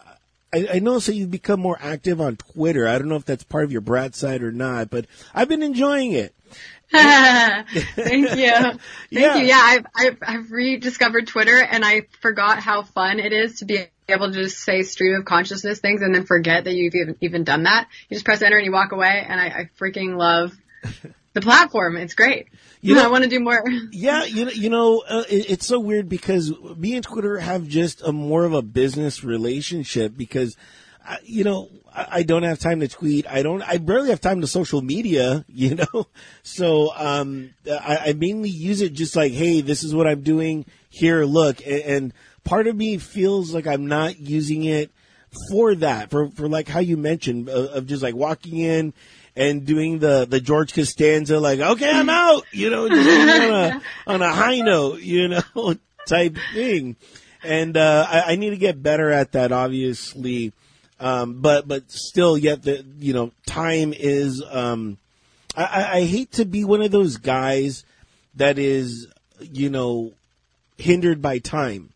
I, 0.54 0.68
I 0.76 0.80
notice 0.80 1.08
that 1.08 1.16
you've 1.16 1.32
become 1.32 1.60
more 1.60 1.78
active 1.82 2.22
on 2.22 2.38
Twitter. 2.38 2.88
I 2.88 2.98
don't 2.98 3.10
know 3.10 3.18
if 3.18 3.26
that's 3.26 3.44
part 3.44 3.66
of 3.66 3.74
your 3.74 3.82
brat 3.82 4.16
side 4.16 4.42
or 4.42 4.54
not, 4.54 4.90
but 4.90 5.06
I've 5.36 5.50
been 5.50 5.64
enjoying 5.64 6.14
it. 6.14 6.34
Thank 6.92 7.76
you. 7.76 7.76
Thank 7.96 8.32
Yeah. 8.36 8.74
you. 9.38 9.46
Yeah, 9.46 9.62
I've, 9.64 9.86
I've, 9.96 10.18
I've 10.26 10.52
rediscovered 10.52 11.28
Twitter 11.28 11.58
and 11.60 11.86
I 11.86 12.08
forgot 12.22 12.60
how 12.60 12.82
fun 12.82 13.20
it 13.20 13.32
is 13.32 13.60
to 13.60 13.66
be 13.66 13.86
able 14.12 14.32
to 14.32 14.44
just 14.44 14.60
say 14.60 14.84
stream 14.84 15.16
of 15.16 15.26
consciousness 15.26 15.80
things 15.80 16.02
and 16.02 16.14
then 16.14 16.26
forget 16.26 16.64
that 16.66 16.74
you've 16.74 16.96
even, 16.96 17.16
even 17.22 17.44
done 17.44 17.64
that. 17.64 17.88
You 18.10 18.16
just 18.16 18.26
press 18.26 18.42
enter 18.42 18.58
and 18.58 18.66
you 18.66 18.72
walk 18.72 18.92
away 18.92 19.26
and 19.28 19.40
I, 19.40 19.46
I 19.46 19.70
freaking 19.80 20.18
love 20.18 20.56
the 21.34 21.42
platform. 21.42 21.98
It's 21.98 22.14
great. 22.14 22.48
You 22.82 22.96
know- 22.96 23.04
I 23.04 23.08
want 23.08 23.24
to 23.24 23.30
do 23.30 23.40
more. 23.40 23.64
Yeah, 23.92 24.24
you 24.26 24.46
know, 24.46 24.52
you 24.52 24.70
know, 24.70 25.04
uh, 25.08 25.24
it, 25.30 25.50
it's 25.52 25.66
so 25.66 25.80
weird 25.80 26.10
because 26.10 26.52
me 26.78 26.96
and 26.96 27.04
Twitter 27.04 27.38
have 27.40 27.68
just 27.68 28.02
a 28.02 28.12
more 28.12 28.46
of 28.46 28.54
a 28.54 28.62
business 28.62 29.24
relationship 29.24 30.14
because, 30.16 30.56
uh, 31.08 31.18
you 31.24 31.44
know, 31.44 31.70
I, 31.94 32.08
I 32.12 32.24
don't 32.24 32.44
have 32.44 32.60
time 32.60 32.80
to 32.82 32.88
tweet. 32.88 33.28
I 33.28 33.42
don't. 33.42 33.62
I 33.64 33.78
barely 33.78 34.10
have 34.10 34.22
time 34.22 34.42
to 34.42 34.48
social 34.48 34.82
media. 34.82 35.44
You 35.60 35.76
know, 35.76 36.08
so 36.42 36.94
um, 36.96 37.50
I, 37.70 37.98
I 37.98 38.14
mainly 38.14 38.50
use 38.50 38.82
it 38.82 38.94
just 38.94 39.16
like, 39.16 39.34
hey, 39.34 39.60
this 39.60 39.84
is 39.84 39.94
what 39.94 40.08
I'm 40.08 40.22
doing. 40.22 40.66
Here, 40.90 41.26
look, 41.26 41.60
and, 41.66 41.82
and 41.82 42.14
part 42.44 42.68
of 42.68 42.76
me 42.76 42.98
feels 42.98 43.54
like 43.54 43.68
I'm 43.68 43.88
not 43.88 44.20
using 44.20 44.64
it 44.64 44.92
for 45.52 45.76
that, 45.76 46.10
for 46.10 46.30
for 46.30 46.48
like 46.48 46.68
how 46.68 46.80
you 46.80 46.98
mentioned 46.98 47.50
uh, 47.50 47.70
of 47.72 47.88
just 47.88 48.04
like 48.04 48.16
walking 48.16 48.58
in 48.58 48.94
and 49.36 49.66
doing 49.66 50.00
the 50.00 50.26
the 50.30 50.42
George 50.42 50.74
Costanza, 50.74 51.40
like, 51.40 51.60
okay, 51.60 51.92
I'm 51.92 52.10
out, 52.10 52.44
you 52.52 52.70
know, 52.70 52.90
just 52.90 53.10
on 53.10 53.30
a 53.30 53.82
on 54.08 54.22
a 54.22 54.34
high 54.34 54.60
note, 54.60 55.02
you 55.02 55.28
know, 55.28 55.76
type 56.08 56.38
thing. 56.54 56.96
And 57.42 57.78
uh, 57.78 58.06
I, 58.10 58.34
I 58.34 58.36
need 58.36 58.50
to 58.50 58.58
get 58.58 58.84
better 58.84 59.12
at 59.12 59.32
that, 59.32 59.52
obviously. 59.52 60.52
Um, 61.00 61.42
but 61.42 61.68
but 61.68 61.90
still, 61.90 62.38
yet 62.38 62.64
the 62.64 62.86
you 63.00 63.14
know 63.14 63.32
time 63.46 63.94
is. 63.96 64.44
Um, 64.50 64.98
I, 65.56 65.64
I, 65.64 65.98
I 65.98 66.06
hate 66.06 66.34
to 66.34 66.46
be 66.46 66.64
one 66.64 66.82
of 66.82 66.92
those 66.92 67.18
guys 67.18 67.86
that 68.36 68.60
is 68.60 69.08
you 69.40 69.70
know 69.70 70.12
hindered 70.78 71.22
by 71.22 71.40
time. 71.40 71.92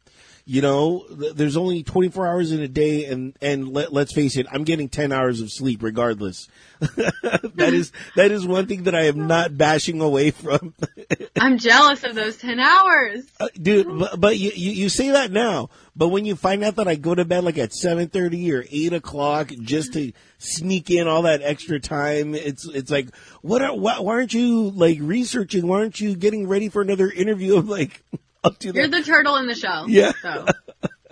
You 0.46 0.62
know, 0.62 1.06
th- 1.08 1.36
there's 1.36 1.56
only 1.56 1.84
24 1.84 2.28
hours 2.28 2.52
in 2.52 2.60
a 2.60 2.68
day, 2.68 3.06
and 3.06 3.34
and 3.42 3.70
let, 3.70 3.94
let's 3.94 4.14
face 4.14 4.36
it, 4.36 4.46
I'm 4.52 4.66
getting 4.66 4.90
10 4.90 5.14
hours 5.14 5.40
of 5.40 5.50
sleep 5.50 5.82
regardless. 5.82 6.50
that 6.80 7.72
is 7.74 7.94
that 8.18 8.30
is 8.30 8.46
one 8.46 8.68
thing 8.68 8.84
that 8.84 8.94
I 8.94 9.04
am 9.04 9.28
not 9.28 9.58
bashing 9.58 10.02
away 10.02 10.32
from. 10.32 10.74
I'm 11.40 11.58
jealous 11.58 12.04
of 12.04 12.14
those 12.14 12.36
10 12.36 12.60
hours. 12.60 13.24
Uh, 13.40 13.48
dude, 13.56 13.88
but, 13.88 14.20
but 14.20 14.38
you, 14.38 14.52
you 14.54 14.72
you 14.72 14.90
say 14.90 15.12
that 15.12 15.32
now, 15.32 15.70
but 15.96 16.10
when 16.10 16.26
you 16.26 16.36
find 16.36 16.62
out 16.64 16.76
that 16.76 16.90
I 16.90 16.96
go 16.96 17.16
to 17.16 17.24
bed 17.24 17.46
like 17.46 17.58
at 17.58 17.72
7:30 17.72 18.54
or 18.54 18.66
8 18.70 18.94
o'clock 18.94 19.48
just 19.62 19.94
to 19.94 20.12
sneak 20.40 20.92
in 20.92 21.08
all 21.08 21.22
that 21.22 21.42
extra 21.42 21.80
time, 21.80 22.36
it's 22.36 22.68
it's 22.68 22.92
like 22.92 23.16
what 23.42 23.62
are 23.62 23.74
why, 23.74 24.00
why 24.00 24.16
aren't 24.16 24.34
you 24.34 24.72
like 24.72 24.98
researching? 25.00 25.68
Why 25.68 25.78
aren't 25.78 26.02
you 26.02 26.18
getting 26.18 26.50
ready 26.50 26.68
for 26.68 26.82
another 26.82 27.10
interview? 27.10 27.58
I'm 27.60 27.68
like, 27.70 28.04
I'll 28.44 28.52
do 28.52 28.72
You're 28.74 28.88
the 28.88 29.04
turtle 29.04 29.38
in 29.38 29.48
the 29.48 29.56
shell. 29.56 29.90
Yeah. 29.90 30.12
So 30.22 30.46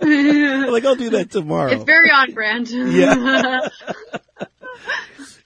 like 0.00 0.84
I'll 0.84 0.96
do 0.96 1.10
that 1.10 1.30
tomorrow. 1.30 1.72
it's 1.72 1.84
very 1.84 2.10
on 2.10 2.32
brand. 2.32 2.70
Yeah. 2.70 3.68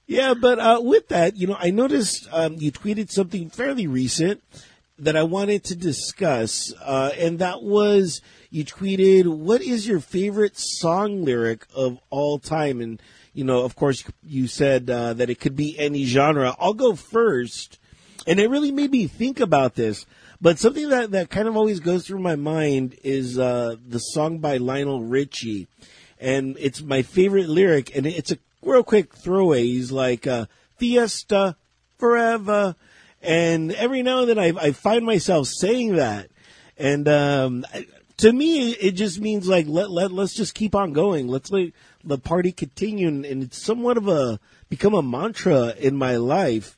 Yeah, 0.09 0.35
but 0.35 0.57
uh, 0.57 0.79
with 0.81 1.09
that, 1.09 1.35
you 1.35 1.47
know, 1.47 1.57
I 1.59 1.69
noticed 1.69 2.29
um, 2.31 2.55
you 2.59 2.71
tweeted 2.71 3.11
something 3.11 3.49
fairly 3.49 3.87
recent 3.87 4.41
that 4.97 5.17
I 5.17 5.23
wanted 5.23 5.65
to 5.65 5.75
discuss, 5.75 6.73
uh, 6.81 7.11
and 7.17 7.39
that 7.39 7.61
was 7.61 8.21
you 8.49 8.63
tweeted, 8.63 9.27
"What 9.27 9.61
is 9.61 9.85
your 9.85 9.99
favorite 9.99 10.57
song 10.57 11.25
lyric 11.25 11.67
of 11.75 11.99
all 12.09 12.39
time?" 12.39 12.79
And 12.79 13.01
you 13.33 13.43
know, 13.43 13.65
of 13.65 13.75
course, 13.75 14.05
you 14.23 14.47
said 14.47 14.89
uh, 14.89 15.13
that 15.13 15.29
it 15.29 15.41
could 15.41 15.57
be 15.57 15.77
any 15.77 16.05
genre. 16.05 16.55
I'll 16.57 16.73
go 16.73 16.95
first, 16.95 17.77
and 18.25 18.39
it 18.39 18.49
really 18.49 18.71
made 18.71 18.91
me 18.91 19.07
think 19.07 19.41
about 19.41 19.75
this. 19.75 20.05
But 20.39 20.59
something 20.59 20.89
that 20.89 21.11
that 21.11 21.29
kind 21.29 21.47
of 21.47 21.57
always 21.57 21.79
goes 21.79 22.05
through 22.05 22.19
my 22.19 22.35
mind 22.35 22.95
is 23.03 23.39
uh, 23.39 23.75
the 23.87 23.99
song 23.99 24.39
by 24.39 24.57
Lionel 24.57 25.03
Richie, 25.03 25.67
and 26.19 26.55
it's 26.59 26.81
my 26.81 27.01
favorite 27.01 27.49
lyric, 27.49 27.95
and 27.95 28.05
it's 28.05 28.31
a 28.31 28.37
real 28.61 28.83
quick 28.83 29.15
throwaway. 29.15 29.63
He's 29.63 29.91
like, 29.91 30.27
uh, 30.27 30.45
Fiesta 30.77 31.55
forever. 31.97 32.75
And 33.21 33.71
every 33.73 34.03
now 34.03 34.19
and 34.19 34.29
then 34.29 34.39
I, 34.39 34.53
I 34.59 34.71
find 34.71 35.05
myself 35.05 35.47
saying 35.47 35.95
that. 35.95 36.29
And, 36.77 37.07
um, 37.07 37.65
to 38.17 38.31
me, 38.31 38.71
it 38.71 38.91
just 38.91 39.19
means 39.19 39.47
like, 39.47 39.67
let, 39.67 39.91
let, 39.91 40.11
let's 40.11 40.33
just 40.33 40.55
keep 40.55 40.75
on 40.75 40.93
going. 40.93 41.27
Let's 41.27 41.51
let 41.51 41.71
the 42.03 42.17
party 42.17 42.51
continue. 42.51 43.07
And 43.07 43.25
it's 43.25 43.61
somewhat 43.61 43.97
of 43.97 44.07
a, 44.07 44.39
become 44.69 44.93
a 44.93 45.01
mantra 45.01 45.73
in 45.77 45.95
my 45.95 46.17
life. 46.17 46.76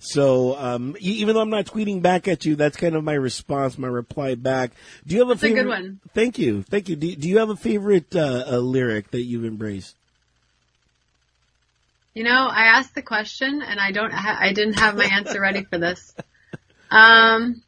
So, 0.00 0.56
um, 0.56 0.96
even 1.00 1.34
though 1.34 1.40
I'm 1.40 1.50
not 1.50 1.66
tweeting 1.66 2.02
back 2.02 2.28
at 2.28 2.44
you, 2.44 2.54
that's 2.56 2.76
kind 2.76 2.94
of 2.94 3.02
my 3.02 3.14
response, 3.14 3.76
my 3.76 3.88
reply 3.88 4.36
back. 4.36 4.72
Do 5.06 5.14
you 5.14 5.20
have 5.20 5.30
a 5.30 5.34
That's 5.34 5.42
a 5.42 5.48
good 5.48 5.56
favorite? 5.56 5.68
one. 5.70 6.00
Thank 6.14 6.38
you. 6.38 6.62
Thank 6.62 6.88
you. 6.88 6.96
Do, 6.96 7.16
do 7.16 7.28
you 7.28 7.38
have 7.38 7.50
a 7.50 7.56
favorite, 7.56 8.14
uh, 8.14 8.44
uh 8.48 8.58
lyric 8.58 9.10
that 9.10 9.22
you've 9.22 9.44
embraced? 9.44 9.96
You 12.14 12.24
know, 12.24 12.48
I 12.48 12.78
asked 12.78 12.94
the 12.94 13.02
question 13.02 13.62
and 13.62 13.78
I 13.80 13.92
don't, 13.92 14.12
ha- 14.12 14.38
I 14.40 14.52
didn't 14.52 14.74
have 14.74 14.96
my 14.96 15.04
answer 15.04 15.40
ready 15.40 15.64
for 15.64 15.78
this. 15.78 16.14
Um, 16.90 17.62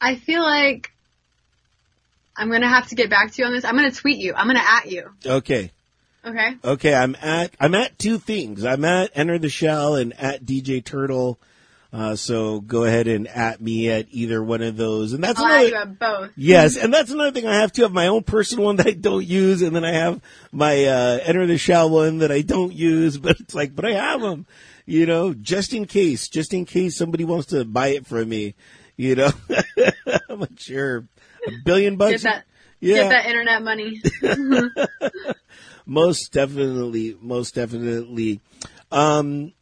I 0.00 0.16
feel 0.16 0.42
like 0.42 0.92
I'm 2.36 2.50
gonna 2.50 2.68
have 2.68 2.88
to 2.88 2.94
get 2.94 3.10
back 3.10 3.32
to 3.32 3.42
you 3.42 3.46
on 3.46 3.52
this. 3.52 3.64
I'm 3.64 3.74
gonna 3.74 3.90
tweet 3.90 4.18
you. 4.18 4.34
I'm 4.34 4.46
gonna 4.46 4.60
at 4.64 4.90
you. 4.90 5.10
Okay. 5.26 5.72
Okay? 6.28 6.56
Okay, 6.64 6.94
I'm 6.94 7.16
at 7.20 7.52
I'm 7.58 7.74
at 7.74 7.98
two 7.98 8.18
things. 8.18 8.64
I'm 8.64 8.84
at 8.84 9.10
Enter 9.14 9.38
the 9.38 9.48
Shell 9.48 9.96
and 9.96 10.18
at 10.20 10.44
DJ 10.44 10.84
Turtle. 10.84 11.38
Uh, 11.90 12.14
so 12.14 12.60
go 12.60 12.84
ahead 12.84 13.08
and 13.08 13.26
at 13.26 13.62
me 13.62 13.88
at 13.88 14.06
either 14.10 14.42
one 14.42 14.60
of 14.60 14.76
those. 14.76 15.14
And 15.14 15.24
that's 15.24 15.40
I'll 15.40 15.66
another 15.66 15.86
both. 15.86 16.30
Yes, 16.36 16.76
and 16.76 16.92
that's 16.92 17.10
another 17.10 17.30
thing 17.30 17.46
I 17.46 17.56
have 17.56 17.72
to 17.72 17.82
have 17.82 17.92
my 17.92 18.08
own 18.08 18.24
personal 18.24 18.66
one 18.66 18.76
that 18.76 18.86
I 18.86 18.92
don't 18.92 19.24
use, 19.24 19.62
and 19.62 19.74
then 19.74 19.86
I 19.86 19.92
have 19.92 20.20
my 20.52 20.84
uh, 20.84 21.18
Enter 21.24 21.46
the 21.46 21.56
Shell 21.56 21.88
one 21.88 22.18
that 22.18 22.30
I 22.30 22.42
don't 22.42 22.74
use. 22.74 23.16
But 23.16 23.40
it's 23.40 23.54
like, 23.54 23.74
but 23.74 23.86
I 23.86 23.92
have 23.92 24.20
them, 24.20 24.46
you 24.84 25.06
know, 25.06 25.32
just 25.32 25.72
in 25.72 25.86
case, 25.86 26.28
just 26.28 26.52
in 26.52 26.66
case 26.66 26.94
somebody 26.94 27.24
wants 27.24 27.46
to 27.48 27.64
buy 27.64 27.88
it 27.88 28.06
from 28.06 28.28
me, 28.28 28.54
you 28.96 29.14
know. 29.14 29.30
I'm 30.28 30.40
like, 30.40 30.60
sure, 30.60 31.08
a 31.46 31.50
billion 31.64 31.96
bucks. 31.96 32.22
Get 32.22 32.22
that, 32.24 32.44
yeah, 32.80 32.94
get 32.96 33.08
that 33.08 33.26
internet 33.26 33.62
money. 33.62 34.02
most 35.88 36.32
definitely, 36.32 37.16
most 37.20 37.54
definitely. 37.54 38.40
Um, 38.92 39.54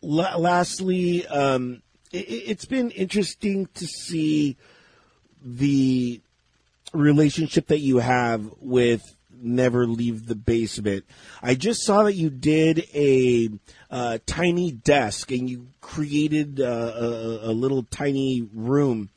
la- 0.00 0.36
lastly, 0.36 1.26
um, 1.26 1.82
it, 2.12 2.18
it's 2.28 2.64
been 2.64 2.90
interesting 2.92 3.66
to 3.74 3.86
see 3.86 4.56
the 5.44 6.20
relationship 6.92 7.66
that 7.66 7.80
you 7.80 7.98
have 7.98 8.48
with 8.60 9.16
Never 9.42 9.86
Leave 9.86 10.26
the 10.26 10.36
Basement. 10.36 11.04
I 11.42 11.54
just 11.56 11.82
saw 11.82 12.04
that 12.04 12.14
you 12.14 12.30
did 12.30 12.86
a 12.94 13.48
uh, 13.90 14.18
tiny 14.26 14.70
desk 14.70 15.32
and 15.32 15.50
you 15.50 15.66
created 15.80 16.60
uh, 16.60 16.92
a, 16.94 17.50
a 17.50 17.52
little 17.52 17.82
tiny 17.82 18.48
room 18.54 19.10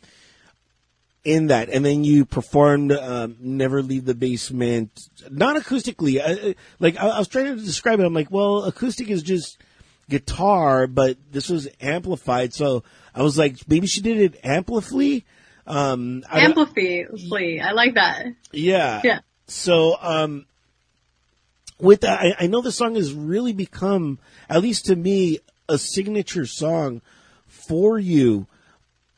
in 1.23 1.47
that, 1.47 1.69
and 1.69 1.85
then 1.85 2.03
you 2.03 2.25
performed 2.25 2.91
um, 2.91 3.37
"Never 3.39 3.81
Leave 3.81 4.05
the 4.05 4.15
Basement" 4.15 4.91
not 5.31 5.55
acoustically. 5.55 6.21
I, 6.21 6.49
I- 6.49 6.55
like 6.79 6.97
I, 6.97 7.07
I 7.07 7.19
was 7.19 7.27
trying 7.27 7.45
to 7.45 7.55
describe 7.63 7.99
it, 7.99 8.05
I'm 8.05 8.13
like, 8.13 8.29
well, 8.31 8.63
acoustic 8.65 9.09
is 9.09 9.23
just 9.23 9.57
guitar, 10.09 10.85
but 10.87 11.17
this 11.31 11.49
was 11.49 11.67
amplified. 11.79 12.53
So 12.53 12.83
I 13.15 13.21
was 13.21 13.37
like, 13.37 13.57
maybe 13.69 13.87
she 13.87 14.01
did 14.01 14.17
it 14.17 14.39
amplify. 14.43 15.19
Um, 15.65 16.23
I 16.29 16.41
Amplify. 16.41 17.03
I 17.63 17.71
like 17.71 17.93
that. 17.95 18.25
yeah. 18.51 18.99
Yeah. 19.03 19.19
So, 19.47 19.95
um, 20.01 20.45
with 21.79 22.01
that, 22.01 22.19
I, 22.19 22.35
I 22.43 22.47
know 22.47 22.61
the 22.61 22.71
song 22.71 22.95
has 22.95 23.13
really 23.13 23.53
become, 23.53 24.19
at 24.49 24.61
least 24.61 24.85
to 24.85 24.95
me, 24.95 25.39
a 25.69 25.77
signature 25.77 26.45
song 26.45 27.01
for 27.47 27.97
you. 27.97 28.47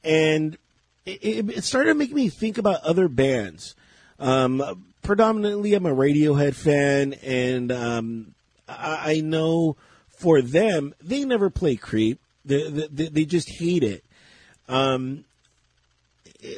And 0.03 0.57
it, 1.05 1.49
it, 1.49 1.63
started 1.63 1.95
make 1.97 2.11
me 2.11 2.29
think 2.29 2.57
about 2.57 2.83
other 2.83 3.07
bands. 3.07 3.75
Um, 4.19 4.85
predominantly 5.03 5.73
I'm 5.73 5.85
a 5.85 5.93
Radiohead 5.93 6.55
fan, 6.55 7.13
and 7.23 7.71
um, 7.71 8.35
I, 8.67 9.13
I 9.13 9.21
know 9.21 9.77
for 10.09 10.41
them 10.41 10.95
they 11.01 11.25
never 11.25 11.49
play 11.49 11.75
Creep. 11.75 12.19
They, 12.43 12.69
they, 12.69 13.07
they 13.07 13.25
just 13.25 13.49
hate 13.49 13.83
it. 13.83 14.03
Um, 14.67 15.25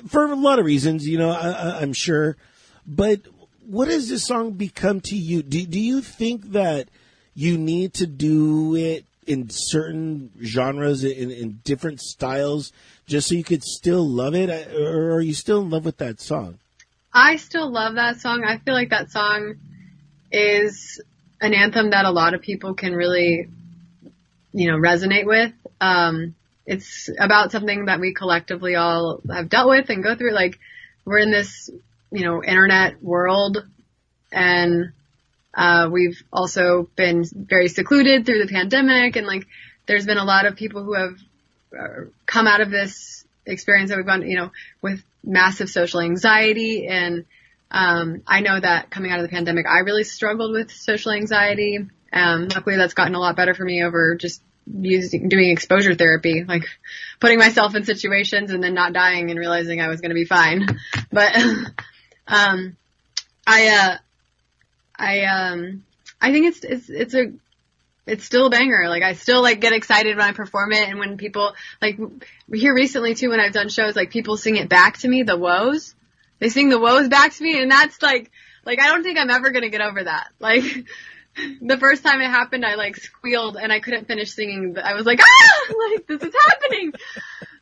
for 0.08 0.26
a 0.26 0.36
lot 0.36 0.60
of 0.60 0.66
reasons, 0.66 1.08
you 1.08 1.18
know, 1.18 1.30
I, 1.30 1.82
I'm 1.82 1.94
sure. 1.94 2.36
But 2.86 3.22
what 3.66 3.88
has 3.88 4.10
this 4.10 4.26
song 4.26 4.52
become 4.52 5.02
to 5.02 5.16
you? 5.16 5.44
Do, 5.44 5.66
do 5.66 5.80
you 5.80 6.02
think 6.02 6.52
that 6.52 6.90
you 7.36 7.58
need 7.58 7.94
to 7.96 8.08
do 8.08 8.76
it 8.76 9.06
in 9.26 9.50
certain 9.50 10.32
genres, 10.42 11.04
in, 11.04 11.30
in 11.32 11.60
different 11.64 12.00
styles, 12.00 12.72
just 13.08 13.30
so 13.30 13.36
you 13.36 13.44
could 13.44 13.64
still 13.64 14.08
love 14.08 14.36
it? 14.36 14.50
Or 14.74 15.14
are 15.16 15.22
you 15.22 15.34
still 15.34 15.62
in 15.62 15.70
love 15.70 15.86
with 15.86 15.98
that 15.98 16.20
song? 16.20 16.60
I 17.14 17.38
still 17.38 17.72
love 17.72 17.96
that 17.96 18.20
song. 18.20 18.44
I 18.44 18.58
feel 18.58 18.74
like 18.74 18.90
that 18.90 19.10
song 19.10 19.56
is 20.32 21.02
an 21.42 21.54
anthem 21.54 21.92
that 21.92 22.06
a 22.06 22.12
lot 22.12 22.34
of 22.34 22.42
people 22.42 22.74
can 22.74 22.94
really, 22.94 23.48
you 24.54 24.70
know, 24.70 24.78
resonate 24.78 25.26
with. 25.26 25.54
Um, 25.80 26.36
it's 26.66 27.10
about 27.18 27.52
something 27.52 27.86
that 27.86 28.02
we 28.02 28.14
collectively 28.14 28.76
all 28.76 29.22
have 29.32 29.50
dealt 29.50 29.70
with 29.70 29.90
and 29.90 30.04
go 30.04 30.16
through. 30.16 30.34
Like 30.34 30.60
we're 31.06 31.20
in 31.20 31.32
this, 31.32 31.70
you 32.12 32.26
know, 32.26 32.44
internet 32.44 33.02
world 33.02 33.66
and, 34.32 34.92
uh, 35.54 35.90
we've 35.92 36.22
also 36.32 36.88
been 36.96 37.26
very 37.34 37.68
secluded 37.68 38.26
through 38.26 38.46
the 38.46 38.52
pandemic 38.52 39.16
and 39.16 39.26
like 39.26 39.48
there's 39.88 40.06
been 40.06 40.18
a 40.18 40.26
lot 40.26 40.46
of 40.46 40.56
people 40.56 40.84
who 40.84 40.94
have 40.94 41.18
come 42.26 42.48
out 42.48 42.62
of 42.62 42.70
this 42.70 43.26
experience 43.46 43.90
that 43.90 43.98
we've 43.98 44.06
gone, 44.06 44.28
you 44.28 44.38
know, 44.38 44.52
with 44.82 45.04
massive 45.24 45.70
social 45.70 46.00
anxiety 46.02 46.88
and, 46.88 47.26
um, 47.70 48.22
I 48.26 48.40
know 48.40 48.58
that 48.60 48.90
coming 48.90 49.12
out 49.12 49.20
of 49.20 49.24
the 49.24 49.30
pandemic, 49.30 49.66
I 49.68 49.80
really 49.80 50.06
struggled 50.06 50.54
with 50.54 50.72
social 50.72 51.12
anxiety. 51.12 51.86
Um, 52.14 52.48
luckily 52.48 52.78
that's 52.78 52.94
gotten 52.94 53.16
a 53.16 53.20
lot 53.20 53.36
better 53.36 53.54
for 53.54 53.66
me 53.66 53.84
over 53.84 54.16
just 54.16 54.42
using 54.72 55.30
doing 55.30 55.50
exposure 55.50 55.96
therapy, 55.96 56.44
like 56.48 56.66
putting 57.20 57.40
myself 57.40 57.76
in 57.76 57.84
situations 57.84 58.52
and 58.52 58.64
then 58.64 58.74
not 58.74 58.94
dying 58.94 59.30
and 59.30 59.40
realizing 59.40 59.82
I 59.82 59.88
was 59.88 60.02
going 60.02 60.10
to 60.10 60.16
be 60.16 60.26
fine. 60.26 60.80
But 61.12 61.36
um, 62.28 62.78
I 63.46 63.68
uh, 63.68 63.98
I 64.96 65.22
um, 65.26 65.84
I 66.22 66.32
think 66.32 66.48
it's 66.48 66.64
it's 66.64 66.90
it's 66.90 67.14
a 67.14 67.34
it's 68.08 68.26
still 68.26 68.48
a 68.48 68.50
banger. 68.50 68.88
Like 68.88 69.04
I 69.04 69.14
still 69.14 69.42
like 69.42 69.62
get 69.62 69.74
excited 69.74 70.18
when 70.18 70.26
I 70.26 70.32
perform 70.32 70.72
it 70.72 70.88
and 70.88 70.98
when 70.98 71.18
people 71.18 71.54
like 71.82 72.00
here 72.52 72.74
recently 72.74 73.14
too 73.14 73.30
when 73.30 73.40
I've 73.40 73.54
done 73.54 73.70
shows 73.70 73.96
like 73.96 74.10
people 74.10 74.38
sing 74.38 74.56
it 74.56 74.70
back 74.70 74.98
to 75.00 75.08
me 75.08 75.24
the 75.24 75.38
woes. 75.38 75.94
They 76.40 76.50
sing 76.50 76.70
the 76.70 76.80
woes 76.80 77.10
back 77.10 77.34
to 77.34 77.44
me 77.44 77.62
and 77.62 77.70
that's 77.70 78.02
like 78.02 78.32
like 78.66 78.80
I 78.82 78.88
don't 78.88 79.04
think 79.04 79.20
I'm 79.20 79.30
ever 79.30 79.52
going 79.52 79.64
to 79.64 79.70
get 79.70 79.82
over 79.82 80.04
that. 80.04 80.30
Like 80.40 80.64
the 81.62 81.78
first 81.78 82.04
time 82.04 82.22
it 82.22 82.30
happened, 82.30 82.66
I 82.66 82.76
like 82.76 82.96
squealed 82.98 83.58
and 83.58 83.72
I 83.72 83.80
couldn't 83.80 84.08
finish 84.08 84.32
singing. 84.32 84.76
I 84.82 84.94
was 84.94 85.06
like, 85.06 85.20
ah, 85.22 85.74
like 85.92 86.08
this 86.08 86.24
is 86.24 86.34
happening. 86.48 86.94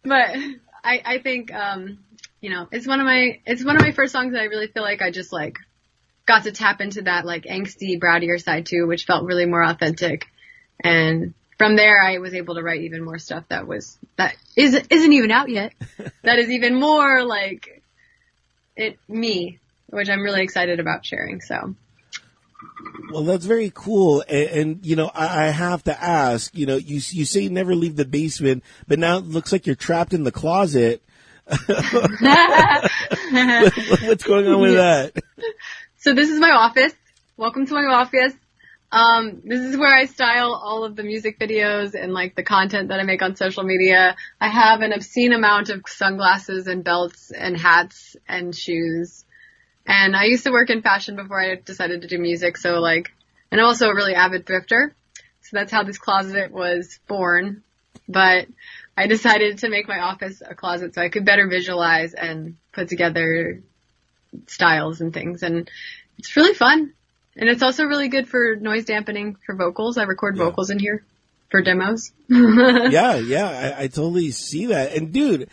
But 0.04 0.36
I, 0.84 1.02
I 1.04 1.20
think, 1.20 1.54
um, 1.54 2.00
you 2.42 2.50
know, 2.50 2.68
it's 2.72 2.88
one 2.88 3.00
of 3.00 3.06
my, 3.06 3.40
it's 3.46 3.66
one 3.66 3.76
of 3.76 3.82
my 3.82 3.92
first 3.92 4.14
songs 4.14 4.34
that 4.34 4.42
I 4.42 4.46
really 4.46 4.68
feel 4.68 4.84
like 4.84 5.02
I 5.02 5.12
just 5.12 5.34
like 5.34 5.58
got 6.26 6.44
to 6.44 6.52
tap 6.52 6.82
into 6.82 7.04
that 7.04 7.26
like 7.26 7.44
angsty, 7.44 8.00
brattier 8.00 8.42
side 8.42 8.66
too, 8.66 8.88
which 8.88 9.06
felt 9.06 9.26
really 9.26 9.46
more 9.46 9.64
authentic. 9.64 10.28
And 10.80 11.34
from 11.58 11.76
there, 11.76 12.02
I 12.02 12.18
was 12.18 12.34
able 12.34 12.56
to 12.56 12.64
write 12.64 12.82
even 12.82 13.04
more 13.04 13.20
stuff 13.20 13.46
that 13.50 13.68
was, 13.68 13.98
that 14.18 14.36
is, 14.56 14.76
isn't 14.90 15.14
even 15.14 15.32
out 15.32 15.50
yet. 15.50 15.74
that 16.24 16.40
is 16.40 16.50
even 16.50 16.76
more 16.76 17.24
like 17.24 17.82
it, 18.76 19.00
me, 19.08 19.60
which 19.88 20.10
I'm 20.10 20.22
really 20.22 20.42
excited 20.42 20.80
about 20.80 21.06
sharing. 21.06 21.42
So. 21.42 21.76
Well, 23.12 23.24
that's 23.24 23.46
very 23.46 23.72
cool, 23.74 24.24
and, 24.28 24.50
and 24.50 24.86
you 24.86 24.96
know, 24.96 25.12
I, 25.14 25.46
I, 25.46 25.50
have 25.50 25.84
to 25.84 26.04
ask. 26.04 26.56
You 26.58 26.66
know, 26.66 26.78
you 26.78 26.96
you 26.96 27.26
say 27.26 27.48
never 27.50 27.76
leave 27.76 27.96
the 27.96 28.06
basement, 28.06 28.64
but 28.88 28.98
now 28.98 29.18
it 29.18 29.26
looks 29.26 29.52
like 29.52 29.68
you're 29.68 29.76
trapped 29.76 30.14
in 30.14 30.24
the 30.24 30.32
closet. 30.32 31.04
What's 31.46 31.60
going 34.24 34.48
on 34.48 34.62
with 34.62 34.76
that? 34.76 35.12
So 35.98 36.14
this 36.14 36.30
is 36.30 36.40
my 36.40 36.52
office. 36.52 36.94
Welcome 37.38 37.68
to 37.68 37.74
my 37.74 37.86
office. 37.86 38.34
Um, 38.96 39.42
this 39.44 39.60
is 39.60 39.78
where 39.78 39.94
I 39.94 40.06
style 40.06 40.54
all 40.54 40.86
of 40.86 40.96
the 40.96 41.04
music 41.04 41.38
videos 41.38 42.02
and 42.02 42.14
like 42.14 42.36
the 42.36 42.44
content 42.44 42.90
that 42.90 43.00
I 43.00 43.04
make 43.04 43.22
on 43.22 43.36
social 43.36 43.64
media. 43.64 44.16
I 44.40 44.48
have 44.48 44.82
an 44.82 44.94
obscene 44.94 45.34
amount 45.34 45.70
of 45.70 45.84
sunglasses 45.86 46.68
and 46.68 46.84
belts 46.84 47.32
and 47.32 47.58
hats 47.58 48.16
and 48.28 48.56
shoes 48.56 49.26
and 49.88 50.16
I 50.16 50.26
used 50.26 50.44
to 50.46 50.52
work 50.52 50.70
in 50.70 50.82
fashion 50.82 51.16
before 51.16 51.40
I 51.40 51.56
decided 51.56 52.02
to 52.02 52.08
do 52.08 52.18
music, 52.18 52.58
so 52.58 52.80
like, 52.80 53.14
and 53.52 53.62
I'm 53.62 53.68
also 53.68 53.90
a 53.90 53.96
really 53.96 54.16
avid 54.16 54.46
thrifter. 54.46 54.92
So 55.42 55.50
that's 55.54 55.72
how 55.72 55.84
this 55.84 56.00
closet 56.00 56.52
was 56.52 57.00
born. 57.08 57.64
But 58.08 58.48
I 58.98 59.08
decided 59.08 59.60
to 59.60 59.70
make 59.70 59.88
my 59.88 60.00
office 60.00 60.42
a 60.44 60.56
closet 60.56 60.96
so 60.96 61.02
I 61.02 61.10
could 61.10 61.26
better 61.26 61.48
visualize 61.48 62.14
and 62.14 62.58
put 62.72 62.90
together 62.90 63.62
styles 64.48 65.02
and 65.02 65.14
things. 65.14 65.44
And 65.44 65.70
it's 66.18 66.36
really 66.36 66.56
fun. 66.56 66.94
And 67.36 67.50
it's 67.50 67.62
also 67.62 67.84
really 67.86 68.08
good 68.08 68.30
for 68.30 68.56
noise 68.56 68.86
dampening 68.86 69.36
for 69.46 69.56
vocals. 69.56 69.98
I 69.98 70.04
record 70.04 70.38
yeah. 70.38 70.46
vocals 70.46 70.70
in 70.70 70.80
here 70.80 71.04
for 71.50 71.62
demos. 71.62 72.12
yeah, 72.30 73.16
yeah, 73.16 73.74
I, 73.78 73.84
I, 73.84 73.88
totally 73.88 74.32
see 74.32 74.68
that. 74.68 74.94
And 74.94 75.12
dude, 75.12 75.50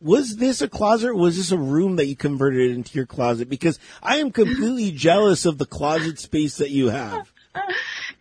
was 0.00 0.36
this 0.36 0.62
a 0.62 0.68
closet 0.68 1.10
or 1.10 1.14
was 1.14 1.36
this 1.36 1.52
a 1.52 1.58
room 1.58 1.96
that 1.96 2.06
you 2.06 2.16
converted 2.16 2.70
into 2.70 2.94
your 2.94 3.06
closet? 3.06 3.48
Because 3.48 3.78
I 4.02 4.18
am 4.18 4.30
completely 4.30 4.90
jealous 4.96 5.44
of 5.44 5.58
the 5.58 5.66
closet 5.66 6.18
space 6.18 6.58
that 6.58 6.70
you 6.70 6.88
have. 6.88 7.30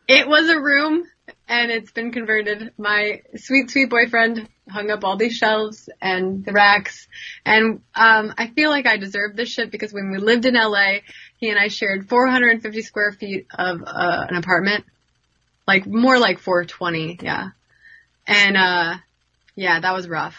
It 0.07 0.27
was 0.27 0.49
a 0.49 0.59
room 0.59 1.05
and 1.47 1.71
it's 1.71 1.91
been 1.91 2.11
converted. 2.11 2.73
My 2.77 3.21
sweet, 3.35 3.69
sweet 3.69 3.89
boyfriend 3.89 4.47
hung 4.69 4.89
up 4.89 5.03
all 5.03 5.17
these 5.17 5.35
shelves 5.35 5.89
and 6.01 6.45
the 6.45 6.53
racks. 6.53 7.07
And, 7.45 7.81
um, 7.95 8.33
I 8.37 8.47
feel 8.47 8.69
like 8.69 8.87
I 8.87 8.97
deserve 8.97 9.35
this 9.35 9.49
shit 9.49 9.71
because 9.71 9.93
when 9.93 10.11
we 10.11 10.17
lived 10.17 10.45
in 10.45 10.55
LA, 10.55 10.99
he 11.41 11.49
and 11.49 11.59
I 11.59 11.67
shared 11.67 12.07
450 12.07 12.81
square 12.83 13.11
feet 13.11 13.47
of, 13.53 13.81
uh, 13.85 14.25
an 14.29 14.37
apartment. 14.37 14.85
Like, 15.67 15.85
more 15.85 16.17
like 16.17 16.39
420, 16.39 17.19
yeah. 17.21 17.49
And, 18.25 18.55
uh, 18.55 18.95
yeah, 19.55 19.81
that 19.81 19.93
was 19.93 20.07
rough 20.07 20.37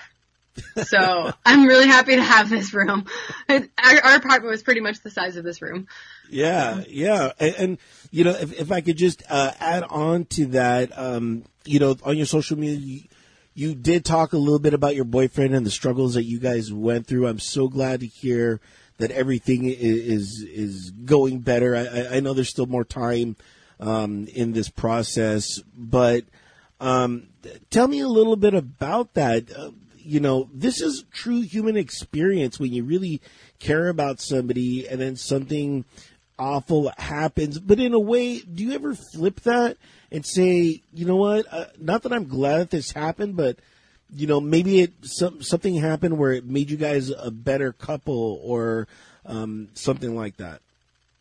so 0.84 1.32
I'm 1.44 1.66
really 1.66 1.86
happy 1.86 2.16
to 2.16 2.22
have 2.22 2.50
this 2.50 2.74
room. 2.74 3.06
It, 3.48 3.70
our, 3.82 4.04
our, 4.04 4.16
apartment 4.16 4.50
was 4.50 4.62
pretty 4.62 4.80
much 4.80 5.00
the 5.00 5.10
size 5.10 5.36
of 5.36 5.44
this 5.44 5.62
room. 5.62 5.88
Yeah, 6.28 6.82
yeah, 6.88 7.32
and, 7.38 7.54
and 7.56 7.78
you 8.10 8.24
know, 8.24 8.32
if, 8.32 8.60
if 8.60 8.72
I 8.72 8.80
could 8.80 8.96
just 8.96 9.22
uh, 9.28 9.52
add 9.60 9.84
on 9.84 10.26
to 10.26 10.46
that, 10.46 10.96
um, 10.98 11.44
you 11.64 11.78
know, 11.78 11.96
on 12.04 12.16
your 12.16 12.26
social 12.26 12.58
media. 12.58 12.76
You, 12.76 13.00
you 13.54 13.74
did 13.74 14.06
talk 14.06 14.32
a 14.32 14.38
little 14.38 14.58
bit 14.58 14.72
about 14.72 14.94
your 14.94 15.04
boyfriend 15.04 15.54
and 15.54 15.66
the 15.66 15.70
struggles 15.70 16.14
that 16.14 16.24
you 16.24 16.40
guys 16.40 16.72
went 16.72 17.06
through. 17.06 17.26
I'm 17.26 17.38
so 17.38 17.68
glad 17.68 18.00
to 18.00 18.06
hear 18.06 18.62
that 19.02 19.10
everything 19.10 19.64
is 19.64 20.46
is 20.48 20.92
going 20.92 21.40
better. 21.40 21.74
I, 21.74 22.16
I 22.16 22.20
know 22.20 22.34
there's 22.34 22.48
still 22.48 22.66
more 22.66 22.84
time 22.84 23.34
um, 23.80 24.28
in 24.28 24.52
this 24.52 24.68
process, 24.68 25.60
but 25.76 26.24
um, 26.80 27.26
tell 27.70 27.88
me 27.88 27.98
a 27.98 28.06
little 28.06 28.36
bit 28.36 28.54
about 28.54 29.14
that. 29.14 29.50
Uh, 29.54 29.72
you 29.98 30.20
know, 30.20 30.48
this 30.54 30.80
is 30.80 31.04
true 31.12 31.40
human 31.40 31.76
experience 31.76 32.60
when 32.60 32.72
you 32.72 32.84
really 32.84 33.20
care 33.58 33.88
about 33.88 34.20
somebody 34.20 34.86
and 34.88 35.00
then 35.00 35.16
something 35.16 35.84
awful 36.38 36.92
happens. 36.96 37.58
But 37.58 37.80
in 37.80 37.94
a 37.94 38.00
way, 38.00 38.38
do 38.38 38.62
you 38.62 38.72
ever 38.72 38.94
flip 38.94 39.40
that 39.40 39.78
and 40.12 40.24
say, 40.24 40.80
you 40.94 41.06
know 41.06 41.16
what? 41.16 41.46
Uh, 41.52 41.66
not 41.76 42.04
that 42.04 42.12
I'm 42.12 42.28
glad 42.28 42.58
that 42.58 42.70
this 42.70 42.92
happened, 42.92 43.36
but 43.36 43.58
you 44.14 44.26
know, 44.26 44.40
maybe 44.40 44.80
it 44.80 44.92
some, 45.02 45.42
something 45.42 45.74
happened 45.74 46.18
where 46.18 46.32
it 46.32 46.44
made 46.44 46.70
you 46.70 46.76
guys 46.76 47.10
a 47.10 47.30
better 47.30 47.72
couple 47.72 48.40
or 48.42 48.88
um, 49.26 49.68
something 49.74 50.14
like 50.16 50.36
that. 50.38 50.60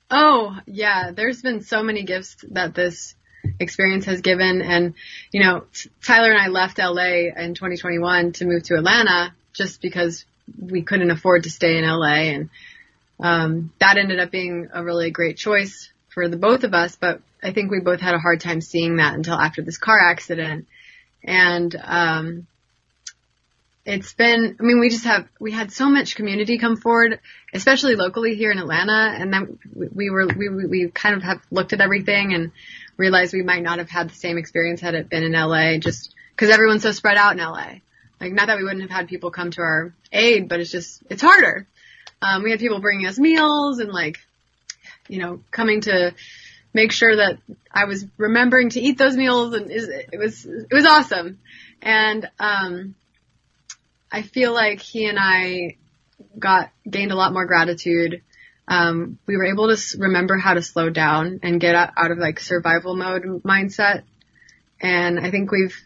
Oh 0.09 0.57
yeah, 0.65 1.11
there's 1.11 1.41
been 1.41 1.61
so 1.61 1.83
many 1.83 2.03
gifts 2.03 2.37
that 2.49 2.75
this 2.75 3.15
experience 3.59 4.05
has 4.05 4.21
given. 4.21 4.61
And, 4.61 4.93
you 5.31 5.43
know, 5.43 5.65
Tyler 6.03 6.31
and 6.31 6.41
I 6.41 6.47
left 6.47 6.79
LA 6.79 7.29
in 7.35 7.53
2021 7.53 8.33
to 8.33 8.45
move 8.45 8.63
to 8.63 8.75
Atlanta 8.75 9.33
just 9.53 9.81
because 9.81 10.25
we 10.59 10.81
couldn't 10.81 11.11
afford 11.11 11.43
to 11.43 11.49
stay 11.49 11.77
in 11.77 11.85
LA. 11.85 12.33
And, 12.33 12.49
um, 13.19 13.71
that 13.79 13.97
ended 13.97 14.19
up 14.19 14.31
being 14.31 14.69
a 14.73 14.83
really 14.83 15.11
great 15.11 15.37
choice 15.37 15.91
for 16.09 16.27
the 16.27 16.37
both 16.37 16.63
of 16.63 16.73
us, 16.73 16.95
but 16.95 17.21
I 17.41 17.53
think 17.53 17.71
we 17.71 17.79
both 17.79 18.01
had 18.01 18.13
a 18.13 18.19
hard 18.19 18.41
time 18.41 18.61
seeing 18.61 18.97
that 18.97 19.13
until 19.13 19.35
after 19.35 19.61
this 19.61 19.77
car 19.77 19.99
accident. 19.99 20.67
And, 21.23 21.75
um, 21.83 22.47
it's 23.85 24.13
been, 24.13 24.57
I 24.59 24.63
mean, 24.63 24.79
we 24.79 24.89
just 24.89 25.05
have, 25.05 25.27
we 25.39 25.51
had 25.51 25.71
so 25.71 25.89
much 25.89 26.15
community 26.15 26.57
come 26.57 26.77
forward, 26.77 27.19
especially 27.53 27.95
locally 27.95 28.35
here 28.35 28.51
in 28.51 28.59
Atlanta. 28.59 29.15
And 29.17 29.33
then 29.33 29.59
we 29.73 30.09
were, 30.09 30.27
we, 30.27 30.49
we 30.49 30.89
kind 30.89 31.15
of 31.15 31.23
have 31.23 31.41
looked 31.49 31.73
at 31.73 31.81
everything 31.81 32.33
and 32.33 32.51
realized 32.97 33.33
we 33.33 33.41
might 33.41 33.63
not 33.63 33.79
have 33.79 33.89
had 33.89 34.09
the 34.09 34.15
same 34.15 34.37
experience 34.37 34.81
had 34.81 34.93
it 34.93 35.09
been 35.09 35.23
in 35.23 35.33
LA 35.33 35.77
just 35.77 36.13
because 36.35 36.49
everyone's 36.49 36.83
so 36.83 36.91
spread 36.91 37.17
out 37.17 37.33
in 37.33 37.39
LA. 37.39 37.79
Like 38.19 38.33
not 38.33 38.47
that 38.47 38.57
we 38.57 38.63
wouldn't 38.63 38.81
have 38.81 38.91
had 38.91 39.07
people 39.07 39.31
come 39.31 39.51
to 39.51 39.61
our 39.61 39.93
aid, 40.11 40.47
but 40.47 40.59
it's 40.59 40.71
just, 40.71 41.01
it's 41.09 41.21
harder. 41.21 41.67
Um, 42.21 42.43
we 42.43 42.51
had 42.51 42.59
people 42.59 42.79
bringing 42.79 43.07
us 43.07 43.17
meals 43.17 43.79
and 43.79 43.91
like 43.91 44.19
you 45.11 45.19
know, 45.19 45.41
coming 45.51 45.81
to 45.81 46.13
make 46.73 46.91
sure 46.91 47.17
that 47.17 47.37
I 47.71 47.85
was 47.85 48.05
remembering 48.17 48.69
to 48.71 48.79
eat 48.79 48.97
those 48.97 49.17
meals 49.17 49.53
and 49.53 49.69
it 49.69 50.17
was, 50.17 50.45
it 50.45 50.71
was 50.71 50.85
awesome. 50.85 51.39
And, 51.81 52.29
um, 52.39 52.95
I 54.11 54.21
feel 54.23 54.53
like 54.53 54.81
he 54.81 55.05
and 55.05 55.17
I 55.19 55.77
got, 56.37 56.71
gained 56.89 57.11
a 57.11 57.15
lot 57.15 57.33
more 57.33 57.45
gratitude. 57.45 58.21
Um, 58.67 59.19
we 59.25 59.37
were 59.37 59.45
able 59.45 59.73
to 59.73 59.97
remember 59.97 60.37
how 60.37 60.53
to 60.53 60.61
slow 60.61 60.89
down 60.89 61.39
and 61.43 61.59
get 61.59 61.75
out, 61.75 62.11
of 62.11 62.17
like 62.17 62.39
survival 62.39 62.95
mode 62.95 63.23
mindset. 63.43 64.03
And 64.79 65.19
I 65.19 65.31
think 65.31 65.51
we've 65.51 65.77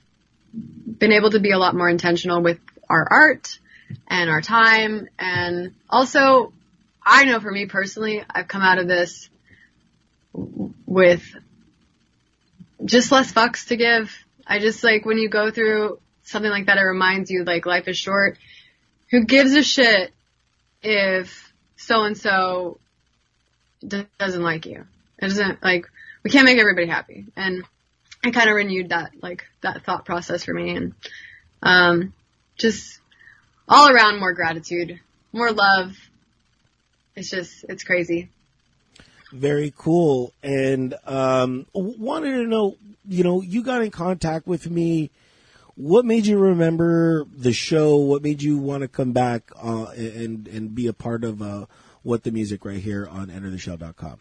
been 0.54 1.12
able 1.12 1.32
to 1.32 1.40
be 1.40 1.52
a 1.52 1.58
lot 1.58 1.76
more 1.76 1.90
intentional 1.90 2.42
with 2.42 2.60
our 2.90 3.08
art 3.10 3.60
and 4.08 4.30
our 4.30 4.42
time. 4.42 5.08
And 5.20 5.76
also, 5.90 6.54
I 7.04 7.26
know 7.26 7.40
for 7.40 7.52
me 7.52 7.66
personally, 7.66 8.24
I've 8.30 8.48
come 8.48 8.62
out 8.62 8.80
of 8.80 8.88
this 8.88 9.30
with 10.86 11.24
just 12.84 13.12
less 13.12 13.32
fucks 13.32 13.68
to 13.68 13.78
give. 13.78 14.16
I 14.46 14.60
just 14.60 14.84
like 14.84 15.06
when 15.06 15.18
you 15.18 15.30
go 15.30 15.52
through 15.52 16.00
something 16.26 16.52
like 16.52 16.66
that, 16.66 16.78
it 16.78 16.82
reminds 16.82 17.32
you 17.32 17.44
like 17.44 17.66
life 17.66 17.88
is 17.88 17.98
short. 17.98 18.38
Who 19.12 19.24
gives 19.24 19.54
a 19.54 19.64
shit 19.64 20.12
if 20.82 21.54
so 21.78 22.04
and 22.04 22.18
so 22.18 22.80
doesn't 24.18 24.44
like 24.44 24.66
you? 24.66 24.86
It 25.20 25.28
doesn't 25.28 25.64
like 25.64 25.86
we 26.24 26.32
can't 26.32 26.46
make 26.46 26.58
everybody 26.58 26.88
happy, 26.88 27.26
and 27.36 27.64
it 28.24 28.34
kind 28.34 28.50
of 28.50 28.56
renewed 28.56 28.90
that 28.90 29.12
like 29.22 29.46
that 29.62 29.86
thought 29.86 30.06
process 30.06 30.44
for 30.44 30.54
me, 30.54 30.76
and 30.76 30.94
um, 31.64 32.14
just 32.58 33.00
all 33.68 33.90
around 33.90 34.20
more 34.20 34.34
gratitude, 34.34 35.00
more 35.32 35.52
love. 35.52 35.96
It's 37.16 37.30
just 37.30 37.64
it's 37.70 37.84
crazy. 37.84 38.30
Very 39.32 39.74
cool. 39.76 40.34
And 40.44 40.96
um, 41.06 41.66
wanted 41.74 42.36
to 42.36 42.48
know, 42.48 42.78
you 43.08 43.24
know, 43.24 43.42
you 43.42 43.64
got 43.64 43.84
in 43.84 43.92
contact 43.92 44.48
with 44.48 44.70
me. 44.70 45.12
What 45.76 46.06
made 46.06 46.26
you 46.26 46.38
remember 46.38 47.26
the 47.36 47.52
show? 47.52 47.98
What 47.98 48.24
made 48.24 48.42
you 48.42 48.58
want 48.58 48.82
to 48.82 48.88
come 48.88 49.12
back 49.12 49.52
uh, 49.62 49.88
and 49.96 50.48
and 50.48 50.74
be 50.74 50.88
a 50.88 50.94
part 50.94 51.24
of 51.24 51.42
uh, 51.42 51.66
what 52.04 52.24
the 52.24 52.32
music 52.32 52.64
right 52.64 52.80
here 52.80 53.08
on 53.08 53.28
EnterTheShell.com? 53.28 54.20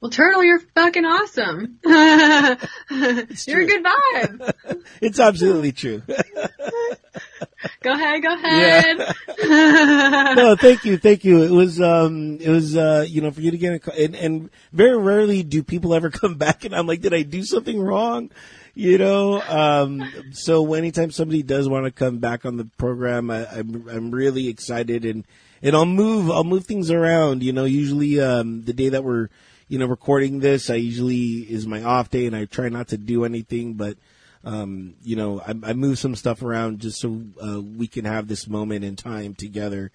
Well, 0.00 0.10
Turtle, 0.10 0.44
you're 0.44 0.60
fucking 0.60 1.04
awesome. 1.04 1.78
you're 1.84 3.60
a 3.60 3.66
good 3.66 3.84
vibe. 3.84 4.52
It's 5.00 5.18
absolutely 5.18 5.72
true. 5.72 6.02
Go 7.80 7.92
ahead, 7.92 8.22
go 8.22 8.34
ahead. 8.34 8.98
no, 10.36 10.56
thank 10.56 10.84
you, 10.84 10.96
thank 10.96 11.24
you. 11.24 11.42
It 11.42 11.50
was, 11.50 11.80
um, 11.80 12.38
it 12.40 12.48
was, 12.48 12.76
uh, 12.76 13.04
you 13.08 13.20
know, 13.20 13.30
for 13.30 13.40
you 13.40 13.50
to 13.50 13.58
get, 13.58 13.86
a, 13.86 14.04
and, 14.04 14.14
and 14.14 14.50
very 14.72 14.96
rarely 14.96 15.42
do 15.42 15.62
people 15.62 15.94
ever 15.94 16.10
come 16.10 16.34
back 16.34 16.64
and 16.64 16.74
I'm 16.74 16.86
like, 16.86 17.00
did 17.00 17.14
I 17.14 17.22
do 17.22 17.42
something 17.42 17.80
wrong? 17.80 18.30
You 18.78 18.98
know, 18.98 19.40
um, 19.40 20.06
so 20.32 20.74
anytime 20.74 21.10
somebody 21.10 21.42
does 21.42 21.66
want 21.66 21.86
to 21.86 21.90
come 21.90 22.18
back 22.18 22.44
on 22.44 22.58
the 22.58 22.66
program, 22.76 23.30
I, 23.30 23.46
I'm, 23.46 23.88
I'm 23.88 24.10
really 24.10 24.48
excited 24.48 25.06
and, 25.06 25.24
and 25.62 25.74
I'll 25.74 25.86
move, 25.86 26.30
I'll 26.30 26.44
move 26.44 26.66
things 26.66 26.90
around. 26.90 27.42
You 27.42 27.54
know, 27.54 27.64
usually, 27.64 28.20
um, 28.20 28.64
the 28.64 28.74
day 28.74 28.90
that 28.90 29.02
we're, 29.02 29.30
you 29.68 29.78
know, 29.78 29.86
recording 29.86 30.40
this, 30.40 30.68
I 30.68 30.74
usually 30.74 31.38
is 31.50 31.66
my 31.66 31.82
off 31.82 32.10
day 32.10 32.26
and 32.26 32.36
I 32.36 32.44
try 32.44 32.68
not 32.68 32.88
to 32.88 32.98
do 32.98 33.24
anything, 33.24 33.72
but, 33.72 33.96
um, 34.44 34.94
you 35.02 35.16
know, 35.16 35.40
I, 35.40 35.54
I 35.70 35.72
move 35.72 35.98
some 35.98 36.14
stuff 36.14 36.42
around 36.42 36.80
just 36.80 37.00
so 37.00 37.22
uh, 37.42 37.62
we 37.62 37.86
can 37.86 38.04
have 38.04 38.28
this 38.28 38.46
moment 38.46 38.84
in 38.84 38.94
time 38.94 39.34
together, 39.34 39.90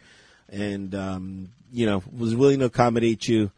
and 0.49 0.95
um, 0.95 1.49
you 1.71 1.85
know, 1.85 2.03
was 2.11 2.35
willing 2.35 2.59
to 2.59 2.65
accommodate 2.65 3.27
you 3.27 3.51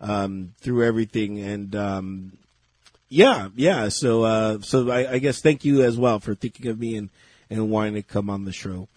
um, 0.00 0.54
through 0.60 0.84
everything, 0.84 1.38
and 1.40 1.76
um, 1.76 2.37
yeah, 3.08 3.48
yeah. 3.56 3.88
So, 3.88 4.22
uh, 4.24 4.60
so 4.60 4.90
I, 4.90 5.12
I 5.12 5.18
guess 5.18 5.40
thank 5.40 5.64
you 5.64 5.82
as 5.82 5.96
well 5.96 6.20
for 6.20 6.34
thinking 6.34 6.68
of 6.68 6.78
me 6.78 6.96
and 6.96 7.10
and 7.50 7.70
wanting 7.70 7.94
to 7.94 8.02
come 8.02 8.28
on 8.28 8.44
the 8.44 8.52
show. 8.52 8.88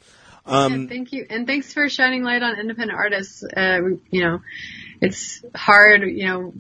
Um, 0.45 0.82
Yeah, 0.82 0.88
thank 0.88 1.13
you, 1.13 1.26
and 1.30 1.47
thanks 1.47 1.74
for 1.74 1.88
shining 1.88 2.24
light 2.24 2.43
on 2.43 2.60
independent 2.60 2.97
artists. 2.97 3.43
Uh, 3.43 3.82
you 4.10 4.21
know, 4.21 4.41
it's 5.00 5.43
hard. 5.56 6.02
You 6.04 6.28
know, 6.28 6.54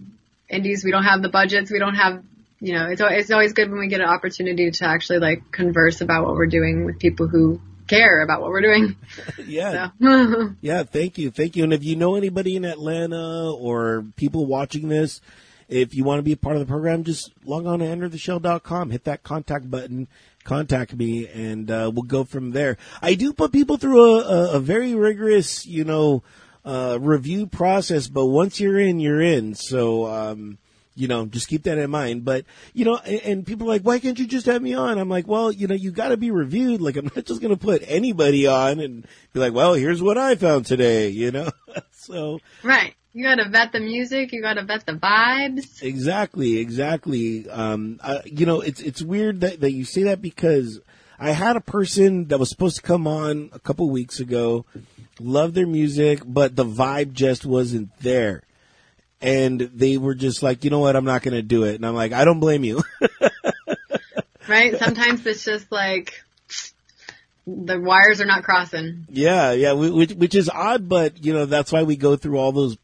indies. 0.49 0.83
We 0.83 0.91
don't 0.91 1.03
have 1.03 1.21
the 1.21 1.29
budgets. 1.29 1.71
We 1.71 1.79
don't 1.79 1.95
have. 1.95 2.23
You 2.59 2.73
know, 2.73 2.87
it's 2.87 3.01
it's 3.03 3.31
always 3.31 3.53
good 3.53 3.71
when 3.71 3.79
we 3.79 3.87
get 3.87 4.01
an 4.01 4.07
opportunity 4.07 4.69
to 4.69 4.85
actually 4.85 5.19
like 5.19 5.51
converse 5.51 6.01
about 6.01 6.25
what 6.25 6.35
we're 6.35 6.45
doing 6.45 6.85
with 6.85 6.99
people 6.99 7.27
who 7.27 7.59
care 7.87 8.21
about 8.21 8.41
what 8.41 8.51
we're 8.51 8.61
doing. 8.61 8.95
yeah, 9.45 9.89
Yeah, 10.61 10.83
thank 10.83 11.17
you. 11.17 11.31
Thank 11.31 11.55
you. 11.55 11.63
And 11.63 11.73
if 11.73 11.83
you 11.83 11.95
know 11.95 12.15
anybody 12.15 12.55
in 12.55 12.65
Atlanta 12.65 13.51
or 13.51 14.05
people 14.15 14.45
watching 14.45 14.87
this, 14.87 15.21
if 15.71 15.95
you 15.95 16.03
want 16.03 16.19
to 16.19 16.23
be 16.23 16.33
a 16.33 16.37
part 16.37 16.57
of 16.57 16.59
the 16.59 16.65
program, 16.65 17.03
just 17.03 17.31
log 17.45 17.65
on 17.65 17.79
to 17.79 17.85
entertheshell.com, 17.85 18.91
hit 18.91 19.05
that 19.05 19.23
contact 19.23 19.71
button, 19.71 20.07
contact 20.43 20.93
me, 20.93 21.27
and 21.29 21.71
uh, 21.71 21.89
we'll 21.93 22.03
go 22.03 22.25
from 22.25 22.51
there. 22.51 22.77
I 23.01 23.13
do 23.15 23.31
put 23.31 23.53
people 23.53 23.77
through 23.77 24.03
a, 24.03 24.19
a, 24.19 24.51
a 24.53 24.59
very 24.59 24.93
rigorous, 24.93 25.65
you 25.65 25.85
know, 25.85 26.23
uh, 26.65 26.97
review 26.99 27.47
process, 27.47 28.07
but 28.07 28.25
once 28.25 28.59
you're 28.59 28.79
in, 28.79 28.99
you're 28.99 29.21
in. 29.21 29.55
So, 29.55 30.07
um, 30.07 30.57
you 30.95 31.07
know, 31.07 31.25
just 31.25 31.47
keep 31.47 31.63
that 31.63 31.77
in 31.77 31.89
mind. 31.89 32.25
But, 32.25 32.45
you 32.73 32.83
know, 32.83 32.97
and, 32.97 33.21
and 33.21 33.47
people 33.47 33.65
are 33.65 33.69
like, 33.69 33.83
why 33.83 33.99
can't 33.99 34.19
you 34.19 34.27
just 34.27 34.47
have 34.47 34.61
me 34.61 34.73
on? 34.73 34.99
I'm 34.99 35.09
like, 35.09 35.25
well, 35.25 35.53
you 35.53 35.67
know, 35.67 35.73
you 35.73 35.91
got 35.91 36.09
to 36.09 36.17
be 36.17 36.31
reviewed. 36.31 36.81
Like, 36.81 36.97
I'm 36.97 37.09
not 37.15 37.25
just 37.25 37.41
going 37.41 37.55
to 37.55 37.59
put 37.59 37.81
anybody 37.87 38.45
on 38.45 38.81
and 38.81 39.07
be 39.31 39.39
like, 39.39 39.53
well, 39.53 39.73
here's 39.73 40.01
what 40.01 40.17
I 40.17 40.35
found 40.35 40.65
today, 40.65 41.09
you 41.09 41.31
know? 41.31 41.49
so, 41.91 42.39
right. 42.61 42.93
You 43.13 43.23
gotta 43.25 43.49
vet 43.49 43.71
the 43.71 43.79
music. 43.79 44.31
You 44.31 44.41
gotta 44.41 44.63
vet 44.63 44.85
the 44.85 44.93
vibes. 44.93 45.81
Exactly, 45.83 46.59
exactly. 46.59 47.49
Um, 47.49 47.99
uh, 48.01 48.19
you 48.25 48.45
know, 48.45 48.61
it's 48.61 48.81
it's 48.81 49.01
weird 49.01 49.41
that, 49.41 49.59
that 49.61 49.71
you 49.71 49.83
say 49.83 50.03
that 50.03 50.21
because 50.21 50.79
I 51.19 51.31
had 51.31 51.55
a 51.55 51.61
person 51.61 52.27
that 52.29 52.39
was 52.39 52.49
supposed 52.49 52.77
to 52.77 52.81
come 52.81 53.07
on 53.07 53.49
a 53.53 53.59
couple 53.59 53.89
weeks 53.89 54.19
ago, 54.19 54.65
loved 55.19 55.55
their 55.55 55.67
music, 55.67 56.21
but 56.25 56.55
the 56.55 56.65
vibe 56.65 57.13
just 57.13 57.45
wasn't 57.45 57.89
there. 57.99 58.43
And 59.21 59.59
they 59.59 59.97
were 59.97 60.15
just 60.15 60.41
like, 60.41 60.63
you 60.63 60.71
know 60.71 60.79
what, 60.79 60.95
I'm 60.95 61.05
not 61.05 61.21
going 61.21 61.35
to 61.35 61.43
do 61.43 61.63
it. 61.63 61.75
And 61.75 61.85
I'm 61.85 61.93
like, 61.93 62.11
I 62.11 62.25
don't 62.25 62.39
blame 62.39 62.63
you. 62.63 62.81
Right. 64.47 64.77
Sometimes 64.77 65.25
it's 65.25 65.45
just 65.45 65.71
like 65.71 66.23
the 67.47 67.79
wires 67.79 68.19
are 68.19 68.25
not 68.25 68.43
crossing. 68.43 69.05
yeah, 69.09 69.51
yeah, 69.53 69.71
which, 69.73 70.11
which 70.11 70.35
is 70.35 70.49
odd, 70.49 70.89
but 70.89 71.23
you 71.23 71.31
know, 71.31 71.45
that's 71.45 71.71
why 71.71 71.83
we 71.83 71.95
go 71.95 72.15
through 72.15 72.37
all 72.37 72.51
those. 72.51 72.75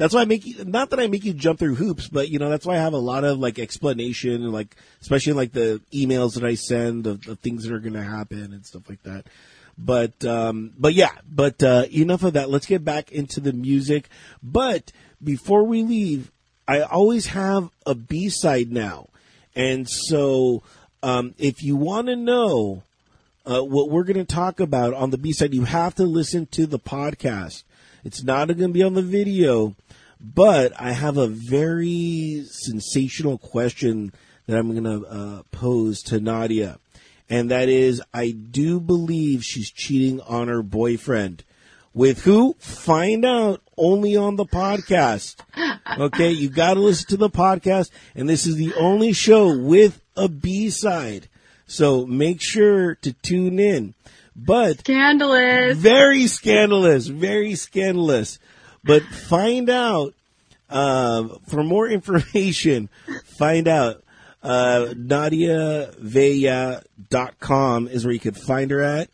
That's 0.00 0.14
why 0.14 0.22
I 0.22 0.24
make 0.24 0.46
you, 0.46 0.64
not 0.64 0.88
that 0.90 0.98
I 0.98 1.08
make 1.08 1.26
you 1.26 1.34
jump 1.34 1.58
through 1.58 1.74
hoops, 1.74 2.08
but 2.08 2.30
you 2.30 2.38
know, 2.38 2.48
that's 2.48 2.64
why 2.64 2.76
I 2.76 2.78
have 2.78 2.94
a 2.94 2.96
lot 2.96 3.22
of 3.22 3.38
like 3.38 3.58
explanation 3.58 4.32
and 4.32 4.50
like, 4.50 4.74
especially 5.02 5.34
like 5.34 5.52
the 5.52 5.82
emails 5.92 6.36
that 6.36 6.44
I 6.44 6.54
send 6.54 7.06
of, 7.06 7.22
things 7.42 7.64
that 7.64 7.74
are 7.74 7.80
going 7.80 7.92
to 7.92 8.02
happen 8.02 8.54
and 8.54 8.64
stuff 8.64 8.88
like 8.88 9.02
that. 9.02 9.26
But, 9.76 10.24
um, 10.24 10.72
but 10.78 10.94
yeah, 10.94 11.10
but, 11.30 11.62
uh, 11.62 11.84
enough 11.92 12.22
of 12.22 12.32
that. 12.32 12.48
Let's 12.48 12.64
get 12.64 12.82
back 12.82 13.12
into 13.12 13.40
the 13.40 13.52
music. 13.52 14.08
But 14.42 14.90
before 15.22 15.64
we 15.64 15.82
leave, 15.82 16.32
I 16.66 16.80
always 16.80 17.26
have 17.26 17.68
a 17.84 17.94
B-side 17.94 18.72
now. 18.72 19.08
And 19.54 19.86
so, 19.86 20.62
um, 21.02 21.34
if 21.36 21.62
you 21.62 21.76
want 21.76 22.06
to 22.06 22.16
know, 22.16 22.84
uh, 23.44 23.60
what 23.62 23.90
we're 23.90 24.04
going 24.04 24.16
to 24.16 24.24
talk 24.24 24.60
about 24.60 24.94
on 24.94 25.10
the 25.10 25.18
B 25.18 25.34
side, 25.34 25.52
you 25.52 25.64
have 25.64 25.94
to 25.96 26.04
listen 26.04 26.46
to 26.52 26.64
the 26.64 26.78
podcast. 26.78 27.64
It's 28.02 28.22
not 28.22 28.48
going 28.48 28.58
to 28.60 28.68
be 28.68 28.82
on 28.82 28.94
the 28.94 29.02
video, 29.02 29.74
but 30.20 30.72
I 30.78 30.92
have 30.92 31.16
a 31.16 31.26
very 31.26 32.44
sensational 32.48 33.38
question 33.38 34.12
that 34.46 34.58
I'm 34.58 34.70
going 34.70 34.84
to 34.84 35.06
uh, 35.06 35.42
pose 35.50 36.02
to 36.04 36.20
Nadia. 36.20 36.78
And 37.28 37.50
that 37.50 37.68
is, 37.68 38.02
I 38.12 38.32
do 38.32 38.80
believe 38.80 39.44
she's 39.44 39.70
cheating 39.70 40.20
on 40.22 40.48
her 40.48 40.62
boyfriend. 40.62 41.44
With 41.94 42.24
who? 42.24 42.54
Find 42.58 43.24
out 43.24 43.62
only 43.76 44.16
on 44.16 44.36
the 44.36 44.44
podcast. 44.44 45.36
Okay, 45.98 46.30
you 46.30 46.48
got 46.48 46.74
to 46.74 46.80
listen 46.80 47.08
to 47.08 47.16
the 47.16 47.30
podcast, 47.30 47.90
and 48.14 48.28
this 48.28 48.46
is 48.46 48.56
the 48.56 48.72
only 48.74 49.12
show 49.12 49.56
with 49.58 50.00
a 50.16 50.28
B 50.28 50.70
side. 50.70 51.28
So 51.66 52.06
make 52.06 52.40
sure 52.40 52.94
to 52.96 53.12
tune 53.12 53.58
in. 53.58 53.94
But 54.36 54.80
Scandalous. 54.80 55.76
very 55.76 56.26
scandalous, 56.26 57.08
very 57.08 57.54
scandalous. 57.56 58.38
But 58.82 59.02
find 59.02 59.68
out 59.68 60.14
uh, 60.68 61.28
for 61.48 61.62
more 61.62 61.88
information. 61.88 62.88
Find 63.24 63.68
out 63.68 64.02
uh, 64.42 64.94
NadiaVaeh.com 64.94 67.88
is 67.88 68.04
where 68.04 68.14
you 68.14 68.20
could 68.20 68.36
find 68.36 68.70
her 68.70 68.80
at. 68.80 69.10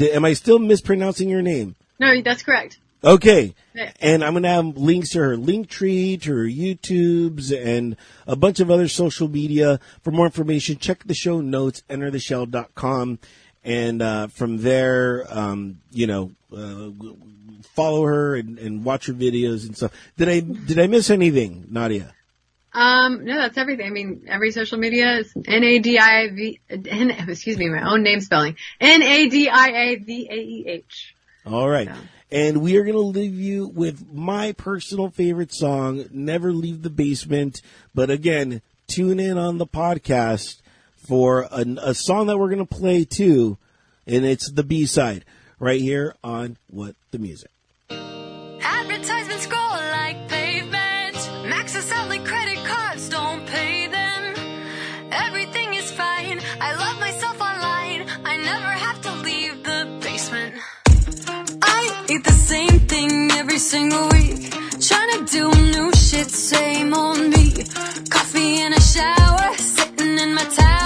Am 0.00 0.24
I 0.24 0.32
still 0.34 0.58
mispronouncing 0.58 1.28
your 1.28 1.42
name? 1.42 1.76
No, 1.98 2.20
that's 2.22 2.42
correct. 2.42 2.78
Okay. 3.02 3.54
And 4.00 4.22
I'm 4.22 4.34
going 4.34 4.42
to 4.42 4.50
have 4.50 4.76
links 4.76 5.10
to 5.10 5.20
her 5.20 5.36
Linktree, 5.36 6.20
to 6.22 6.32
her 6.32 6.44
YouTubes, 6.44 7.56
and 7.56 7.96
a 8.26 8.36
bunch 8.36 8.60
of 8.60 8.70
other 8.70 8.88
social 8.88 9.28
media. 9.28 9.80
For 10.02 10.10
more 10.10 10.26
information, 10.26 10.76
check 10.76 11.04
the 11.04 11.14
show 11.14 11.40
notes, 11.40 11.82
entertheshell.com. 11.88 13.18
And 13.64 14.02
uh, 14.02 14.26
from 14.28 14.58
there, 14.58 15.26
um, 15.30 15.80
you 15.90 16.06
know, 16.06 16.32
uh, 16.52 16.90
follow 17.62 18.04
her 18.04 18.36
and, 18.36 18.58
and 18.58 18.84
watch 18.84 19.06
her 19.06 19.12
videos 19.12 19.66
and 19.66 19.76
stuff. 19.76 19.92
Did 20.16 20.28
I 20.28 20.40
did 20.40 20.78
I 20.78 20.86
miss 20.86 21.10
anything, 21.10 21.66
Nadia? 21.70 22.14
Um, 22.72 23.24
no, 23.24 23.36
that's 23.36 23.58
everything. 23.58 23.86
I 23.86 23.90
mean, 23.90 24.26
every 24.28 24.52
social 24.52 24.78
media 24.78 25.18
is 25.18 25.32
N-A-D-I-V, 25.34 26.60
N, 26.70 27.10
excuse 27.28 27.58
me, 27.58 27.68
my 27.68 27.90
own 27.90 28.04
name 28.04 28.20
spelling. 28.20 28.54
N-A-D-I-A-V-A-E-H. 28.80 30.04
All 31.46 31.68
right. 31.68 31.88
Yeah. 31.88 31.96
And 32.30 32.62
we 32.62 32.76
are 32.76 32.84
going 32.84 32.94
to 32.94 33.00
leave 33.00 33.34
you 33.34 33.66
with 33.66 34.12
my 34.12 34.52
personal 34.52 35.10
favorite 35.10 35.52
song, 35.52 36.04
Never 36.12 36.52
Leave 36.52 36.82
the 36.82 36.90
Basement. 36.90 37.60
But 37.92 38.08
again, 38.08 38.62
tune 38.86 39.18
in 39.18 39.36
on 39.36 39.58
the 39.58 39.66
podcast 39.66 40.60
for 40.94 41.48
a, 41.50 41.64
a 41.82 41.92
song 41.94 42.28
that 42.28 42.38
we're 42.38 42.50
going 42.50 42.64
to 42.64 42.74
play 42.74 43.04
too. 43.04 43.58
And 44.06 44.24
it's 44.24 44.48
the 44.48 44.62
B 44.62 44.86
side 44.86 45.24
right 45.60 45.80
here 45.80 46.16
on 46.24 46.56
What 46.70 46.96
the 47.12 47.18
Music. 47.18 47.50
Like 49.90 50.28
pavement. 50.28 51.16
Credit 52.24 52.64
cards, 52.66 53.08
don't 53.08 53.46
pay 53.46 53.86
them. 53.86 54.34
Everything 55.12 55.74
is 55.74 55.90
fine. 55.92 56.40
I 56.60 56.74
love 56.74 56.98
myself 56.98 57.40
online. 57.40 58.08
I 58.24 58.36
never 58.36 58.72
have 58.86 59.00
to 59.02 59.12
leave 59.22 59.62
the 59.62 59.98
basement. 60.02 60.54
I 61.62 62.06
eat 62.08 62.24
the 62.24 62.32
same 62.32 62.80
thing 62.80 63.30
every 63.32 63.58
single 63.58 64.08
week. 64.08 64.50
Trying 64.80 65.10
to 65.18 65.32
do 65.32 65.50
new 65.50 65.92
shit, 65.92 66.30
same 66.30 66.90
me. 67.30 67.64
Coffee 68.10 68.62
in 68.62 68.72
a 68.72 68.80
shower, 68.80 69.56
sitting 69.56 70.18
in 70.18 70.34
my 70.34 70.44
towel. 70.44 70.79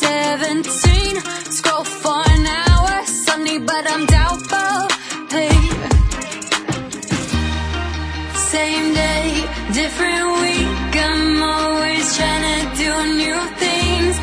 17. 0.00 1.20
Scroll 1.56 1.84
for 1.84 2.22
an 2.34 2.46
hour, 2.46 3.06
Sunday, 3.06 3.58
but 3.58 3.84
I'm 3.92 4.06
doubtful. 4.06 4.78
Hey. 5.34 5.52
Same 8.52 8.94
day, 8.94 9.26
different 9.80 10.26
week. 10.44 10.92
I'm 11.08 11.42
always 11.42 12.06
trying 12.16 12.44
to 12.48 12.76
do 12.82 12.90
new 13.22 13.40
things. 13.64 14.14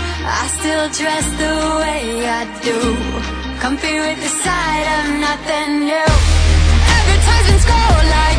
I 0.42 0.44
still 0.58 0.88
dress 1.02 1.26
the 1.44 1.56
way 1.82 2.04
I 2.40 2.42
do. 2.68 2.80
Comfy 3.62 3.96
with 4.06 4.20
the 4.26 4.34
sight 4.46 4.86
of 4.98 5.06
nothing 5.28 5.72
new. 5.92 6.12
Advertisements 6.98 7.66
go 7.74 7.82
like 8.18 8.39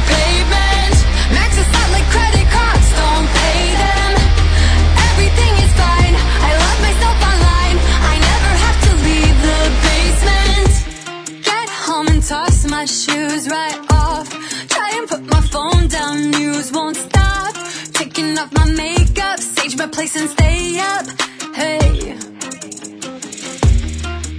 my 12.80 12.86
shoes 12.86 13.46
right 13.50 13.78
off. 13.90 14.26
Try 14.68 14.90
and 14.94 15.06
put 15.06 15.22
my 15.30 15.42
phone 15.52 15.86
down, 15.88 16.30
news 16.30 16.72
won't 16.72 16.96
stop. 16.96 17.54
Taking 17.92 18.38
off 18.38 18.50
my 18.54 18.64
makeup, 18.72 19.38
stage 19.38 19.76
my 19.76 19.86
place 19.86 20.16
and 20.16 20.30
stay 20.30 20.78
up. 20.78 21.06
Hey. 21.54 22.16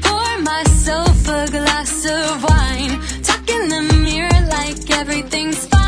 Pour 0.02 0.32
myself 0.52 1.18
a 1.28 1.42
glass 1.52 1.94
of 2.18 2.44
wine. 2.50 2.94
Talk 3.28 3.48
in 3.48 3.64
the 3.74 3.82
mirror 4.06 4.42
like 4.58 4.90
everything's 4.90 5.68
fine. 5.68 5.81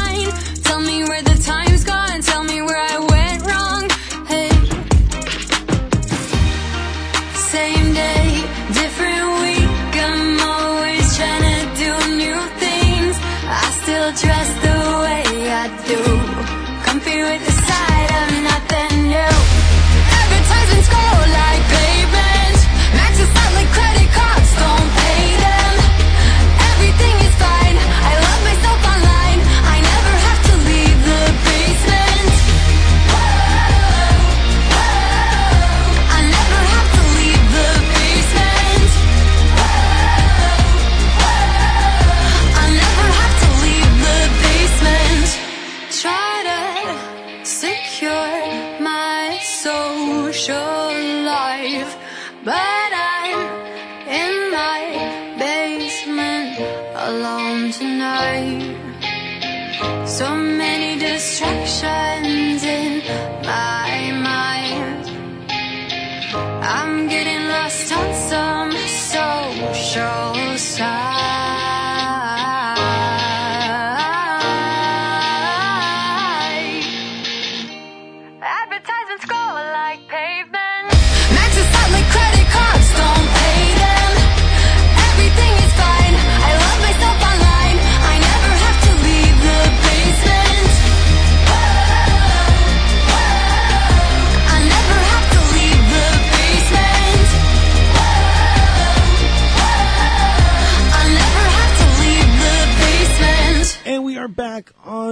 Many 61.43 61.65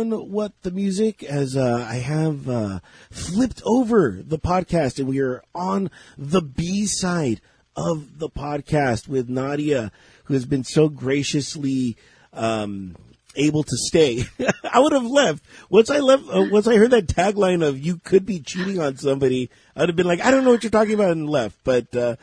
on 0.01 0.31
What 0.31 0.53
the 0.63 0.71
Music 0.71 1.21
as 1.21 1.55
uh, 1.55 1.85
I 1.87 1.95
have 1.95 2.49
uh, 2.49 2.79
flipped 3.11 3.61
over 3.65 4.19
the 4.19 4.39
podcast 4.39 4.97
and 4.97 5.07
we 5.07 5.19
are 5.19 5.43
on 5.53 5.91
the 6.17 6.41
B 6.41 6.87
side 6.87 7.39
of 7.75 8.17
the 8.17 8.27
podcast 8.27 9.07
with 9.07 9.29
Nadia, 9.29 9.91
who 10.23 10.33
has 10.33 10.45
been 10.45 10.63
so 10.63 10.89
graciously 10.89 11.97
um, 12.33 12.95
able 13.35 13.61
to 13.61 13.77
stay. 13.77 14.23
I 14.63 14.79
would 14.79 14.93
have 14.93 15.05
left 15.05 15.43
once 15.69 15.91
I 15.91 15.99
left. 15.99 16.23
Uh, 16.27 16.47
once 16.49 16.67
I 16.67 16.77
heard 16.77 16.91
that 16.91 17.05
tagline 17.05 17.63
of 17.63 17.77
"You 17.77 17.97
could 17.97 18.25
be 18.25 18.39
cheating 18.39 18.79
on 18.79 18.97
somebody," 18.97 19.51
I'd 19.75 19.89
have 19.89 19.95
been 19.95 20.07
like, 20.07 20.21
"I 20.21 20.31
don't 20.31 20.43
know 20.43 20.49
what 20.49 20.63
you're 20.63 20.71
talking 20.71 20.95
about," 20.95 21.11
and 21.11 21.29
left. 21.29 21.59
But 21.63 21.95
uh, 21.95 22.15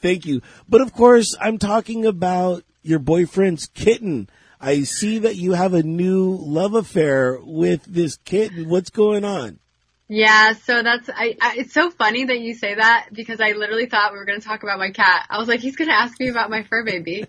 thank 0.00 0.24
you. 0.24 0.40
But 0.68 0.80
of 0.80 0.94
course, 0.94 1.36
I'm 1.38 1.58
talking 1.58 2.06
about 2.06 2.64
your 2.82 2.98
boyfriend's 2.98 3.66
kitten. 3.66 4.30
I 4.60 4.82
see 4.82 5.18
that 5.20 5.36
you 5.36 5.52
have 5.52 5.74
a 5.74 5.82
new 5.82 6.36
love 6.40 6.74
affair 6.74 7.38
with 7.42 7.84
this 7.84 8.16
kitten. 8.24 8.68
What's 8.68 8.90
going 8.90 9.24
on? 9.24 9.58
Yeah, 10.08 10.52
so 10.52 10.82
that's 10.82 11.08
I, 11.08 11.36
I. 11.40 11.56
It's 11.58 11.74
so 11.74 11.90
funny 11.90 12.24
that 12.24 12.38
you 12.38 12.54
say 12.54 12.76
that 12.76 13.08
because 13.12 13.40
I 13.40 13.52
literally 13.52 13.86
thought 13.86 14.12
we 14.12 14.18
were 14.18 14.24
going 14.24 14.40
to 14.40 14.46
talk 14.46 14.62
about 14.62 14.78
my 14.78 14.90
cat. 14.92 15.26
I 15.28 15.38
was 15.38 15.48
like, 15.48 15.60
he's 15.60 15.74
going 15.74 15.88
to 15.88 15.94
ask 15.94 16.18
me 16.20 16.28
about 16.28 16.48
my 16.48 16.62
fur 16.62 16.84
baby. 16.84 17.26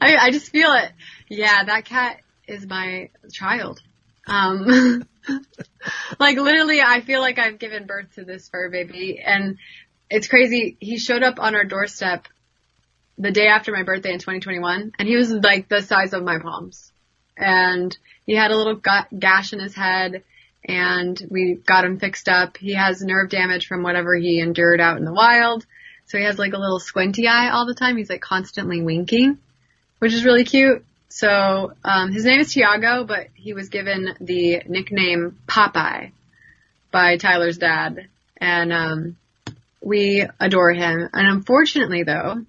I, 0.00 0.14
I 0.16 0.30
just 0.30 0.50
feel 0.50 0.72
it. 0.74 0.92
Yeah, 1.28 1.64
that 1.64 1.84
cat 1.84 2.20
is 2.46 2.66
my 2.66 3.10
child. 3.32 3.80
Um, 4.28 5.04
like 6.20 6.38
literally, 6.38 6.80
I 6.80 7.00
feel 7.00 7.20
like 7.20 7.40
I've 7.40 7.58
given 7.58 7.86
birth 7.86 8.14
to 8.14 8.24
this 8.24 8.48
fur 8.48 8.70
baby, 8.70 9.20
and 9.20 9.58
it's 10.08 10.28
crazy. 10.28 10.76
He 10.78 10.98
showed 10.98 11.24
up 11.24 11.40
on 11.40 11.56
our 11.56 11.64
doorstep 11.64 12.28
the 13.18 13.30
day 13.30 13.46
after 13.46 13.72
my 13.72 13.82
birthday 13.82 14.12
in 14.12 14.18
2021, 14.18 14.92
and 14.98 15.08
he 15.08 15.16
was 15.16 15.30
like 15.30 15.68
the 15.68 15.82
size 15.82 16.12
of 16.12 16.22
my 16.22 16.38
palms, 16.38 16.92
and 17.36 17.96
he 18.26 18.34
had 18.34 18.50
a 18.50 18.56
little 18.56 18.80
gash 19.18 19.52
in 19.52 19.60
his 19.60 19.74
head 19.74 20.22
and 20.66 21.20
we 21.30 21.54
got 21.54 21.84
him 21.84 21.98
fixed 21.98 22.28
up. 22.28 22.56
He 22.56 22.74
has 22.74 23.02
nerve 23.02 23.28
damage 23.28 23.66
from 23.66 23.82
whatever 23.82 24.14
he 24.14 24.40
endured 24.40 24.80
out 24.80 24.96
in 24.96 25.04
the 25.04 25.12
wild. 25.12 25.66
So 26.06 26.18
he 26.18 26.24
has 26.24 26.38
like 26.38 26.52
a 26.52 26.58
little 26.58 26.80
squinty 26.80 27.28
eye 27.28 27.50
all 27.50 27.66
the 27.66 27.74
time. 27.74 27.96
He's 27.96 28.10
like 28.10 28.20
constantly 28.20 28.82
winking, 28.82 29.38
which 29.98 30.12
is 30.12 30.24
really 30.24 30.44
cute. 30.44 30.84
So, 31.08 31.74
um, 31.84 32.12
his 32.12 32.24
name 32.24 32.40
is 32.40 32.52
Tiago, 32.52 33.04
but 33.04 33.28
he 33.34 33.52
was 33.52 33.68
given 33.68 34.14
the 34.20 34.62
nickname 34.66 35.38
Popeye 35.46 36.10
by 36.90 37.16
Tyler's 37.18 37.58
dad. 37.58 38.08
and 38.38 38.72
um, 38.72 39.16
we 39.80 40.26
adore 40.40 40.72
him. 40.72 41.08
And 41.12 41.26
unfortunately, 41.28 42.02
though, 42.02 42.44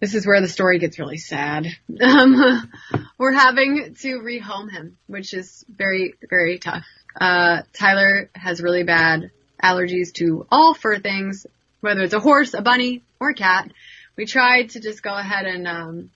this 0.00 0.14
is 0.14 0.26
where 0.26 0.40
the 0.40 0.48
story 0.48 0.78
gets 0.78 0.98
really 0.98 1.18
sad. 1.18 1.66
Um, 2.00 2.70
we're 3.18 3.32
having 3.32 3.94
to 4.00 4.20
rehome 4.20 4.70
him, 4.70 4.96
which 5.06 5.34
is 5.34 5.64
very, 5.68 6.14
very 6.28 6.58
tough. 6.58 6.84
Uh, 7.18 7.62
Tyler 7.72 8.28
has 8.34 8.60
really 8.60 8.82
bad 8.82 9.30
allergies 9.62 10.12
to 10.14 10.46
all 10.50 10.74
fur 10.74 10.98
things, 10.98 11.46
whether 11.80 12.02
it's 12.02 12.14
a 12.14 12.20
horse, 12.20 12.54
a 12.54 12.62
bunny, 12.62 13.02
or 13.20 13.30
a 13.30 13.34
cat. 13.34 13.70
We 14.16 14.26
tried 14.26 14.70
to 14.70 14.80
just 14.80 15.02
go 15.02 15.14
ahead 15.14 15.46
and 15.46 15.66
um, 15.66 16.10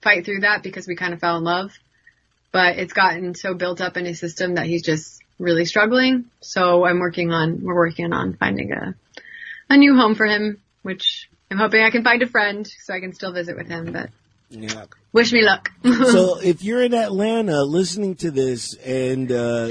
fight 0.00 0.24
through 0.24 0.40
that 0.40 0.62
because 0.62 0.86
we 0.86 0.96
kind 0.96 1.12
of 1.12 1.20
fell 1.20 1.36
in 1.36 1.44
love, 1.44 1.72
but 2.52 2.78
it's 2.78 2.92
gotten 2.92 3.34
so 3.34 3.54
built 3.54 3.80
up 3.80 3.96
in 3.96 4.04
his 4.04 4.18
system 4.18 4.54
that 4.54 4.66
he's 4.66 4.82
just 4.82 5.22
really 5.38 5.64
struggling. 5.64 6.26
So 6.40 6.84
I'm 6.84 6.98
working 6.98 7.32
on, 7.32 7.62
we're 7.62 7.74
working 7.74 8.12
on 8.12 8.34
finding 8.34 8.72
a, 8.72 8.94
a 9.68 9.76
new 9.76 9.96
home 9.96 10.14
for 10.14 10.26
him, 10.26 10.60
which 10.82 11.29
I'm 11.50 11.58
hoping 11.58 11.82
I 11.82 11.90
can 11.90 12.04
find 12.04 12.22
a 12.22 12.28
friend 12.28 12.66
so 12.66 12.94
I 12.94 13.00
can 13.00 13.12
still 13.12 13.32
visit 13.32 13.56
with 13.56 13.66
him, 13.66 13.92
but 13.92 14.10
Yeah. 14.50 14.84
wish 15.12 15.32
me 15.32 15.42
luck. 15.42 15.70
so 15.84 16.38
if 16.40 16.62
you're 16.62 16.82
in 16.82 16.94
Atlanta 16.94 17.62
listening 17.64 18.14
to 18.16 18.30
this 18.30 18.74
and 18.76 19.32
uh, 19.32 19.70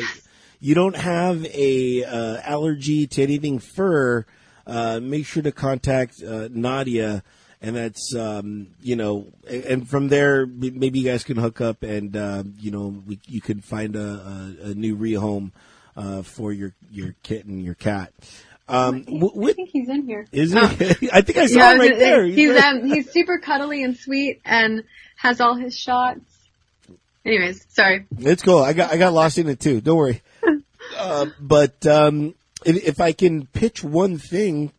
you 0.59 0.75
don't 0.75 0.97
have 0.97 1.45
a 1.45 2.03
uh, 2.03 2.41
allergy 2.43 3.07
to 3.07 3.23
anything 3.23 3.59
fur, 3.59 4.25
uh, 4.67 4.99
make 5.01 5.25
sure 5.25 5.41
to 5.41 5.53
contact 5.53 6.21
uh, 6.21 6.49
Nadia, 6.51 7.23
and 7.61 7.77
that's 7.77 8.13
um, 8.13 8.67
you 8.81 8.95
know, 8.97 9.27
and 9.49 9.63
and 9.63 9.89
from 9.89 10.09
there 10.09 10.45
maybe 10.45 10.99
you 10.99 11.05
guys 11.05 11.23
can 11.23 11.37
hook 11.37 11.61
up, 11.61 11.81
and 11.81 12.15
uh, 12.15 12.43
you 12.59 12.71
know, 12.71 13.01
we, 13.07 13.19
you 13.25 13.41
can 13.41 13.61
find 13.61 13.95
a, 13.95 14.55
a, 14.63 14.69
a 14.69 14.73
new 14.73 14.97
rehome 14.97 15.51
uh, 15.95 16.21
for 16.23 16.51
your 16.51 16.73
your 16.91 17.15
kitten, 17.23 17.59
your 17.59 17.75
cat. 17.75 18.13
Um, 18.69 19.03
I 19.08 19.12
what 19.12 19.55
think 19.55 19.69
he's 19.69 19.89
in 19.89 20.03
here. 20.05 20.27
is 20.32 20.55
Oh. 20.55 20.60
I 20.62 20.73
think 21.21 21.38
I 21.38 21.47
saw 21.47 21.58
Yeah, 21.60 21.73
him 21.73 21.79
right 21.79 21.97
there. 21.97 22.23
He's 22.25 22.53
there. 22.53 22.69
um, 22.75 22.86
he's 22.86 23.12
super 23.12 23.39
cuddly 23.39 23.84
and 23.84 23.97
sweet 23.97 24.41
and 24.45 24.84
has 25.17 25.41
all 25.41 25.55
his 25.55 25.75
shots. 25.77 26.21
Anyways, 27.25 27.65
sorry. 27.69 28.05
It's 28.19 28.41
cool. 28.43 28.60
I 28.63 28.73
got 28.73 28.91
I 28.91 28.97
got 28.97 29.12
lost 29.13 29.38
in 29.38 29.49
it 29.49 29.60
too. 29.60 29.82
Don't 29.82 29.97
worry. 29.97 30.21
Uh, 30.97 31.27
but 31.39 31.86
um, 31.86 32.34
if, 32.65 32.84
if 32.84 32.99
I 33.01 33.12
can 33.12 33.45
pitch 33.45 33.84
one 33.84 34.17
thing, 34.17 34.71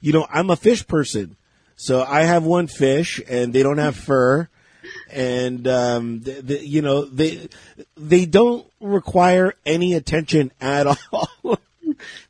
you 0.00 0.12
know, 0.12 0.24
I'm 0.30 0.50
a 0.50 0.56
fish 0.56 0.86
person, 0.86 1.36
so 1.74 2.04
I 2.04 2.22
have 2.22 2.44
one 2.44 2.68
fish, 2.68 3.20
and 3.28 3.52
they 3.52 3.64
don't 3.64 3.78
have 3.78 3.96
fur, 3.96 4.48
and 5.10 5.66
um, 5.66 6.20
the, 6.20 6.32
the, 6.42 6.64
you 6.66 6.80
know 6.80 7.06
they 7.06 7.48
they 7.96 8.24
don't 8.24 8.64
require 8.80 9.54
any 9.66 9.94
attention 9.94 10.52
at 10.60 10.86
all. 10.86 11.58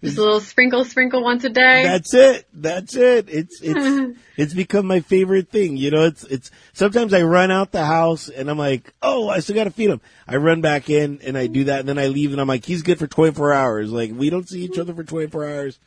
Just 0.03 0.19
a 0.19 0.23
little 0.23 0.41
sprinkle, 0.41 0.85
sprinkle 0.85 1.23
once 1.23 1.45
a 1.45 1.49
day. 1.49 1.83
That's 1.85 2.13
it. 2.15 2.47
That's 2.53 2.95
it. 2.97 3.29
It's 3.29 3.61
it's 3.63 4.19
it's 4.37 4.55
become 4.55 4.87
my 4.87 5.01
favorite 5.01 5.51
thing. 5.51 5.77
You 5.77 5.91
know, 5.91 6.05
it's 6.05 6.25
it's 6.25 6.51
sometimes 6.73 7.15
I 7.15 7.23
run 7.23 7.51
out 7.51 7.73
the 7.73 7.85
house 7.85 8.29
and 8.29 8.51
I'm 8.51 8.59
like, 8.59 8.93
oh, 9.03 9.29
I 9.29 9.41
still 9.41 9.55
got 9.55 9.65
to 9.65 9.71
feed 9.71 9.91
him. 9.91 10.01
I 10.27 10.37
run 10.37 10.61
back 10.61 10.91
in 10.91 11.21
and 11.25 11.39
I 11.39 11.47
do 11.47 11.65
that, 11.65 11.81
and 11.81 11.89
then 11.89 11.99
I 11.99 12.09
leave 12.09 12.33
and 12.33 12.41
I'm 12.41 12.49
like, 12.49 12.65
he's 12.65 12.83
good 12.83 12.99
for 12.99 13.07
24 13.07 13.53
hours. 13.53 13.93
Like 13.93 14.13
we 14.15 14.31
don't 14.31 14.49
see 14.49 14.65
each 14.65 14.79
other 14.79 14.95
for 14.95 15.05
24 15.05 15.45
hours. 15.45 15.79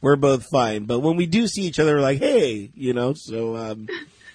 We're 0.00 0.16
both 0.16 0.46
fine. 0.50 0.84
But 0.84 1.00
when 1.00 1.16
we 1.16 1.26
do 1.26 1.46
see 1.46 1.62
each 1.62 1.78
other, 1.78 1.96
we're 1.96 2.02
like, 2.02 2.18
hey, 2.18 2.70
you 2.74 2.92
know. 2.92 3.14
So 3.14 3.56
um, 3.56 3.88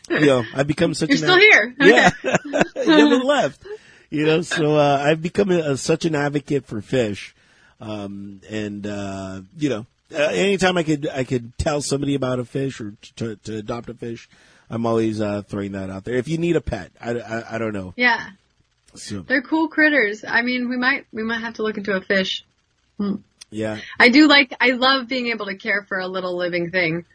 you 0.10 0.26
know, 0.26 0.44
I've 0.54 0.68
become 0.68 0.94
such 0.94 1.10
You're 1.10 1.18
an 1.18 1.24
still 1.24 1.40
here. 1.40 1.76
yeah, 1.80 2.10
you 2.24 2.92
haven't 2.92 3.26
left. 3.26 3.66
You 4.10 4.26
know, 4.26 4.42
so 4.42 4.76
uh, 4.76 5.02
I've 5.02 5.22
become 5.22 5.52
a, 5.52 5.72
a, 5.72 5.78
such 5.78 6.04
an 6.04 6.16
advocate 6.16 6.66
for 6.66 6.82
fish, 6.82 7.34
um, 7.82 8.42
and 8.50 8.86
uh, 8.86 9.42
you 9.58 9.70
know, 9.70 9.86
uh, 10.14 10.18
anytime 10.32 10.78
I 10.78 10.84
could 10.84 11.10
I 11.10 11.24
could 11.24 11.58
tell 11.58 11.82
somebody 11.82 12.16
about 12.16 12.40
a 12.40 12.46
fish 12.46 12.80
or 12.80 12.94
to, 13.18 13.36
to 13.38 13.58
adopt 13.58 13.90
a 13.90 13.94
fish, 13.94 14.30
I'm 14.70 14.86
always 14.86 15.20
uh, 15.20 15.42
throwing 15.42 15.72
that 15.74 15.90
out 15.90 16.06
there. 16.06 16.16
If 16.16 16.28
you 16.28 16.38
need 16.38 16.56
a 16.56 16.62
pet, 16.62 16.92
I, 17.02 17.20
I, 17.20 17.56
I 17.56 17.58
don't 17.58 17.74
know. 17.74 17.94
Yeah, 17.98 18.30
So 18.94 19.22
they're 19.22 19.42
cool 19.42 19.68
critters. 19.68 20.24
I 20.28 20.44
mean, 20.44 20.70
we 20.70 20.78
might 20.78 21.08
we 21.12 21.24
might 21.24 21.42
have 21.42 21.56
to 21.56 21.64
look 21.64 21.78
into 21.78 21.94
a 21.94 22.02
fish. 22.02 22.46
yeah, 23.50 23.80
I 24.00 24.10
do 24.10 24.28
like. 24.28 24.54
I 24.62 24.72
love 24.72 25.08
being 25.08 25.28
able 25.28 25.48
to 25.48 25.56
care 25.56 25.84
for 25.88 25.98
a 25.98 26.08
little 26.08 26.38
living 26.38 26.70
thing. 26.70 27.06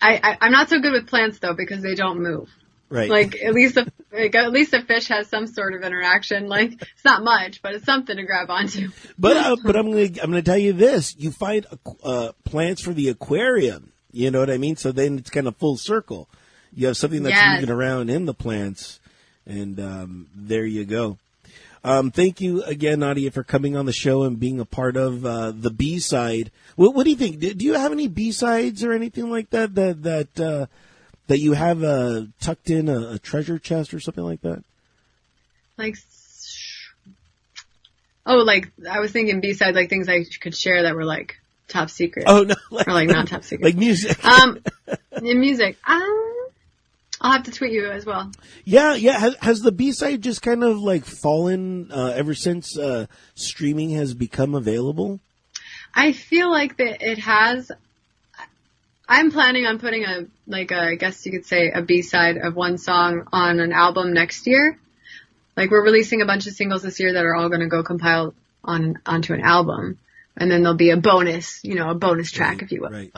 I, 0.00 0.20
I 0.22 0.38
I'm 0.40 0.52
not 0.52 0.70
so 0.70 0.80
good 0.80 0.92
with 0.92 1.06
plants 1.06 1.38
though 1.38 1.54
because 1.54 1.82
they 1.82 1.94
don't 1.94 2.22
move. 2.22 2.48
Right. 2.90 3.10
Like 3.10 3.36
at 3.42 3.54
least 3.54 3.76
a 3.76 3.90
like, 4.12 4.34
at 4.34 4.50
least 4.52 4.72
a 4.74 4.82
fish 4.82 5.08
has 5.08 5.28
some 5.28 5.46
sort 5.46 5.74
of 5.74 5.82
interaction. 5.82 6.48
Like 6.48 6.72
it's 6.80 7.04
not 7.04 7.22
much, 7.22 7.62
but 7.62 7.74
it's 7.74 7.84
something 7.84 8.16
to 8.16 8.22
grab 8.24 8.50
onto. 8.50 8.90
But 9.18 9.36
uh, 9.36 9.56
but 9.62 9.76
I'm 9.76 9.90
gonna 9.90 10.02
I'm 10.22 10.30
gonna 10.30 10.42
tell 10.42 10.58
you 10.58 10.72
this: 10.72 11.16
you 11.16 11.30
find 11.30 11.66
uh, 12.02 12.32
plants 12.44 12.82
for 12.82 12.92
the 12.92 13.08
aquarium. 13.08 13.92
You 14.12 14.30
know 14.30 14.40
what 14.40 14.50
I 14.50 14.58
mean? 14.58 14.76
So 14.76 14.92
then 14.92 15.18
it's 15.18 15.30
kind 15.30 15.46
of 15.46 15.56
full 15.56 15.76
circle. 15.76 16.28
You 16.74 16.86
have 16.88 16.96
something 16.96 17.22
that's 17.22 17.36
Yes. 17.36 17.60
moving 17.60 17.74
around 17.74 18.10
in 18.10 18.24
the 18.26 18.34
plants, 18.34 19.00
and 19.46 19.78
um, 19.80 20.28
there 20.34 20.64
you 20.64 20.84
go. 20.84 21.18
Um, 21.84 22.10
thank 22.10 22.40
you 22.40 22.62
again, 22.64 23.00
Nadia, 23.00 23.30
for 23.30 23.44
coming 23.44 23.76
on 23.76 23.86
the 23.86 23.92
show 23.92 24.24
and 24.24 24.38
being 24.38 24.60
a 24.60 24.64
part 24.64 24.96
of 24.96 25.24
uh, 25.24 25.52
the 25.52 25.70
B 25.70 25.98
side. 26.00 26.50
What, 26.76 26.94
what 26.94 27.04
do 27.04 27.10
you 27.10 27.16
think? 27.16 27.38
Do 27.38 27.54
do 27.54 27.64
you 27.64 27.74
have 27.74 27.92
any 27.92 28.08
B 28.08 28.32
sides 28.32 28.82
or 28.82 28.92
anything 28.92 29.30
like 29.30 29.50
that 29.50 29.74
that 29.76 30.02
that 30.02 30.40
uh, 30.40 30.66
that 31.28 31.38
you 31.38 31.52
have 31.52 31.82
uh, 31.82 32.22
tucked 32.40 32.70
in 32.70 32.88
a, 32.88 33.12
a 33.12 33.18
treasure 33.18 33.58
chest 33.58 33.94
or 33.94 34.00
something 34.00 34.24
like 34.24 34.42
that? 34.42 34.62
Like 35.76 35.96
oh, 38.26 38.38
like 38.38 38.70
I 38.90 39.00
was 39.00 39.12
thinking 39.12 39.40
B 39.40 39.54
side 39.54 39.74
like 39.74 39.88
things 39.88 40.08
I 40.08 40.24
could 40.40 40.56
share 40.56 40.82
that 40.82 40.94
were 40.94 41.04
like 41.04 41.38
top 41.68 41.90
secret 41.90 42.24
Oh 42.26 42.42
no, 42.42 42.54
like, 42.70 42.88
or 42.88 42.92
like 42.92 43.08
not 43.08 43.28
top 43.28 43.44
secret. 43.44 43.64
like 43.64 43.76
music. 43.76 44.24
um, 44.24 44.62
in 45.22 45.40
music, 45.40 45.76
um, 45.86 46.28
I'll 47.20 47.32
have 47.32 47.44
to 47.44 47.50
tweet 47.50 47.72
you 47.72 47.90
as 47.90 48.06
well. 48.06 48.30
Yeah, 48.64 48.94
yeah. 48.94 49.18
Has, 49.18 49.36
has 49.40 49.60
the 49.60 49.72
B 49.72 49.92
side 49.92 50.22
just 50.22 50.42
kind 50.42 50.62
of 50.62 50.78
like 50.78 51.04
fallen 51.04 51.90
uh, 51.90 52.12
ever 52.14 52.34
since 52.34 52.78
uh, 52.78 53.06
streaming 53.34 53.90
has 53.90 54.14
become 54.14 54.54
available? 54.54 55.20
I 55.94 56.12
feel 56.12 56.50
like 56.50 56.76
that 56.76 57.02
it 57.02 57.18
has. 57.18 57.72
I'm 59.08 59.30
planning 59.30 59.64
on 59.64 59.78
putting 59.78 60.04
a 60.04 60.26
like 60.46 60.70
a, 60.70 60.80
I 60.80 60.94
guess 60.96 61.24
you 61.24 61.32
could 61.32 61.46
say 61.46 61.70
a 61.70 61.80
B 61.80 62.02
side 62.02 62.36
of 62.36 62.54
one 62.54 62.76
song 62.76 63.26
on 63.32 63.58
an 63.58 63.72
album 63.72 64.12
next 64.12 64.46
year. 64.46 64.78
Like 65.56 65.70
we're 65.70 65.82
releasing 65.82 66.20
a 66.20 66.26
bunch 66.26 66.46
of 66.46 66.52
singles 66.52 66.82
this 66.82 67.00
year 67.00 67.14
that 67.14 67.24
are 67.24 67.34
all 67.34 67.48
going 67.48 67.60
to 67.60 67.68
go 67.68 67.82
compile 67.82 68.34
on 68.62 68.98
onto 69.06 69.32
an 69.32 69.40
album, 69.40 69.98
and 70.36 70.50
then 70.50 70.62
there'll 70.62 70.76
be 70.76 70.90
a 70.90 70.96
bonus, 70.96 71.64
you 71.64 71.74
know, 71.74 71.90
a 71.90 71.94
bonus 71.94 72.30
track, 72.30 72.56
Right, 72.56 72.62
if 72.62 72.72
you 72.72 72.82
will, 72.82 72.90
right. 72.90 73.12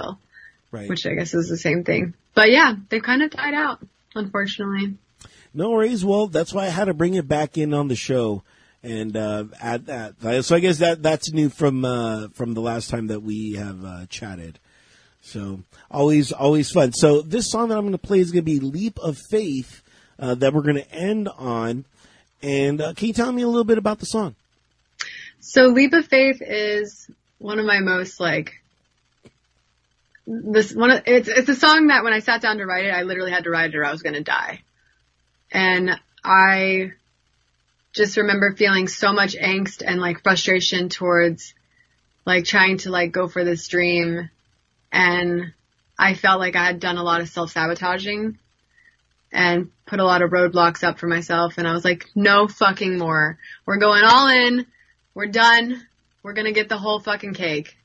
Right. 0.71 0.89
which 0.89 1.05
I 1.07 1.15
guess 1.15 1.35
is 1.35 1.49
the 1.49 1.57
same 1.57 1.83
thing. 1.83 2.15
But 2.35 2.51
yeah, 2.51 2.75
they've 2.89 3.03
kind 3.03 3.23
of 3.23 3.31
died 3.31 3.55
out, 3.55 3.85
unfortunately. 4.15 4.97
No 5.53 5.71
worries. 5.71 6.05
Well, 6.05 6.29
that's 6.29 6.55
why 6.55 6.67
I 6.67 6.69
had 6.69 6.85
to 6.85 6.95
bring 6.95 7.15
it 7.15 7.27
back 7.27 7.59
in 7.59 7.75
on 7.75 7.89
the 7.89 7.97
show 7.97 8.45
and 8.85 9.17
uh, 9.17 9.45
add 9.61 9.87
that. 9.87 10.45
So 10.45 10.55
I 10.55 10.61
guess 10.61 10.79
that 10.79 11.03
that's 11.03 11.33
new 11.33 11.49
from 11.49 11.85
uh, 11.85 12.29
from 12.29 12.55
the 12.55 12.61
last 12.61 12.91
time 12.91 13.09
that 13.09 13.21
we 13.21 13.55
have 13.55 13.85
uh, 13.85 14.07
chatted. 14.07 14.61
So 15.23 15.61
always 15.91 16.33
always 16.33 16.71
fun. 16.71 16.93
So 16.93 17.23
this 17.23 17.51
song 17.51 17.69
that 17.69 17.77
I'm 17.77 17.83
going 17.83 17.93
to 17.93 17.99
play 17.99 18.21
is 18.21 18.31
going 18.33 18.45
to 18.45 18.51
be 18.51 18.61
"Leap 18.61 18.99
of 18.99 19.19
Faith" 19.31 19.83
uh, 20.19 20.35
that 20.37 20.53
we're 20.53 20.63
going 20.63 20.77
to 20.77 20.93
end 20.93 21.29
on. 21.29 21.85
And 22.43 22.81
uh, 22.81 22.95
can 22.95 23.09
you 23.09 23.13
tell 23.13 23.31
me 23.31 23.43
a 23.43 23.49
little 23.49 23.65
bit 23.65 23.79
about 23.79 23.99
the 23.99 24.07
song? 24.07 24.35
So 25.41 25.67
Leap 25.67 25.93
of 25.93 26.07
Faith 26.07 26.41
is 26.41 27.11
one 27.39 27.59
of 27.59 27.67
my 27.67 27.81
most 27.81 28.21
like 28.21 28.61
this 30.27 30.75
one 30.75 30.91
of, 30.91 31.03
it's 31.07 31.29
it's 31.29 31.49
a 31.49 31.55
song 31.55 31.89
that 31.89 32.05
when 32.05 32.13
I 32.13 32.21
sat 32.21 32.41
down 32.41 32.59
to 32.59 32.67
write 32.67 32.87
it, 32.87 32.95
I 32.95 33.03
literally 33.03 33.33
had 33.33 33.45
to 33.45 33.51
write 33.51 33.71
it 33.71 33.77
or 33.77 33.85
I 33.85 33.93
was 33.93 34.03
gonna 34.03 34.23
die. 34.23 34.63
And 35.53 35.99
I 36.25 36.93
just 37.93 38.17
remember 38.17 38.55
feeling 38.55 38.89
so 38.89 39.13
much 39.13 39.35
angst 39.35 39.83
and 39.85 40.01
like 40.01 40.23
frustration 40.23 40.89
towards 40.89 41.55
like 42.25 42.45
trying 42.45 42.79
to 42.79 42.91
like 42.91 43.13
go 43.13 43.27
for 43.27 43.45
this 43.45 43.67
dream 43.67 44.31
and 44.93 45.53
I 45.99 46.15
felt 46.15 46.41
like 46.41 46.57
I 46.57 46.65
had 46.65 46.81
done 46.81 46.97
a 46.97 47.03
lot 47.03 47.21
of 47.21 47.29
self 47.29 47.53
sabotaging 47.53 48.39
and 49.33 49.71
put 49.87 50.01
a 50.01 50.05
lot 50.05 50.23
of 50.23 50.31
roadblocks 50.31 50.83
up 50.83 50.99
for 50.99 51.07
myself 51.07 51.59
and 51.59 51.69
I 51.69 51.73
was 51.73 51.85
like, 51.85 52.07
no 52.15 52.49
fucking 52.49 52.99
more. 52.99 53.39
We're 53.67 53.77
going 53.77 54.03
all 54.05 54.29
in. 54.29 54.67
We're 55.15 55.27
done. 55.27 55.87
We're 56.23 56.33
gonna 56.33 56.53
get 56.53 56.69
the 56.69 56.79
whole 56.79 57.01
fucking 57.01 57.35
cake. 57.35 57.77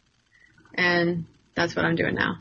And 0.73 1.25
that's 1.55 1.75
what 1.75 1.85
I'm 1.85 1.95
doing 1.95 2.15
now. 2.15 2.39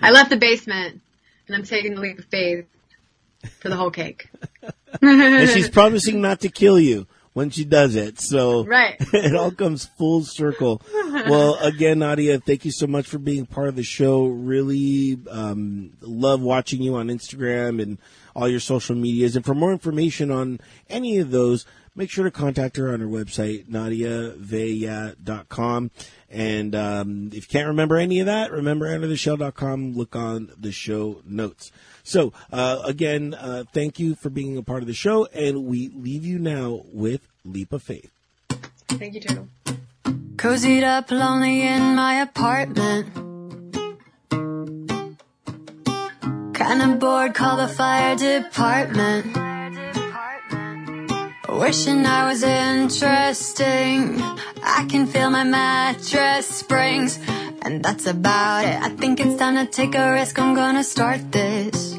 I 0.00 0.10
left 0.10 0.30
the 0.30 0.36
basement 0.36 1.00
and 1.46 1.56
I'm 1.56 1.64
taking 1.64 1.94
the 1.94 2.00
leap 2.00 2.18
of 2.18 2.24
faith 2.26 2.66
for 3.60 3.68
the 3.68 3.76
whole 3.76 3.90
cake. 3.90 4.28
and 5.02 5.50
she's 5.50 5.68
promising 5.68 6.20
not 6.20 6.40
to 6.40 6.48
kill 6.48 6.80
you 6.80 7.06
when 7.34 7.50
she 7.50 7.64
does 7.64 7.96
it. 7.96 8.20
So 8.20 8.64
Right. 8.64 8.96
it 9.12 9.34
all 9.34 9.50
comes 9.50 9.84
full 9.84 10.24
circle. 10.24 10.80
well, 11.28 11.56
again, 11.56 11.98
Nadia, 11.98 12.40
thank 12.40 12.64
you 12.64 12.70
so 12.70 12.86
much 12.86 13.06
for 13.06 13.18
being 13.18 13.44
part 13.44 13.68
of 13.68 13.76
the 13.76 13.82
show. 13.82 14.26
Really 14.26 15.18
um, 15.30 15.90
love 16.00 16.40
watching 16.40 16.80
you 16.80 16.94
on 16.94 17.08
Instagram 17.08 17.82
and 17.82 17.98
all 18.34 18.48
your 18.48 18.60
social 18.60 18.96
medias. 18.96 19.36
And 19.36 19.44
for 19.44 19.54
more 19.54 19.72
information 19.72 20.30
on 20.30 20.60
any 20.88 21.18
of 21.18 21.30
those, 21.30 21.66
make 21.94 22.10
sure 22.10 22.24
to 22.24 22.30
contact 22.30 22.76
her 22.76 22.92
on 22.92 23.00
her 23.00 23.06
website, 23.06 23.68
NadiaVaeh.com. 23.68 25.90
And 26.30 26.74
um, 26.74 27.28
if 27.28 27.34
you 27.34 27.48
can't 27.48 27.68
remember 27.68 27.96
any 27.96 28.20
of 28.20 28.26
that, 28.26 28.50
remember 28.50 28.86
entertheshell.com. 28.86 29.94
Look 29.94 30.16
on 30.16 30.50
the 30.56 30.72
show 30.72 31.20
notes. 31.24 31.70
So, 32.04 32.34
uh, 32.52 32.82
again, 32.84 33.32
uh, 33.34 33.64
thank 33.72 33.98
you 33.98 34.14
for 34.14 34.28
being 34.28 34.56
a 34.58 34.62
part 34.62 34.82
of 34.82 34.86
the 34.86 34.94
show, 34.94 35.24
and 35.32 35.64
we 35.64 35.88
leave 35.88 36.24
you 36.24 36.38
now 36.38 36.82
with 36.92 37.26
Leap 37.44 37.72
of 37.72 37.82
Faith. 37.82 38.10
Thank 38.88 39.14
you, 39.14 39.20
Turtle. 39.20 39.48
Cozied 40.36 40.84
up 40.84 41.10
lonely 41.10 41.62
in 41.62 41.96
my 41.96 42.20
apartment. 42.20 43.08
Kinda 46.54 46.96
bored, 46.98 47.34
call 47.34 47.56
the 47.56 47.68
fire 47.68 48.14
department. 48.16 49.26
Wishing 51.48 52.04
I 52.04 52.26
was 52.28 52.42
interesting. 52.42 54.20
I 54.62 54.86
can 54.90 55.06
feel 55.06 55.30
my 55.30 55.44
mattress 55.44 56.46
springs. 56.48 57.18
And 57.64 57.82
that's 57.82 58.06
about 58.06 58.66
it. 58.66 58.76
I 58.82 58.90
think 58.90 59.20
it's 59.20 59.36
time 59.36 59.56
to 59.56 59.64
take 59.64 59.94
a 59.94 60.12
risk. 60.12 60.38
I'm 60.38 60.54
gonna 60.54 60.84
start 60.84 61.32
this. 61.32 61.92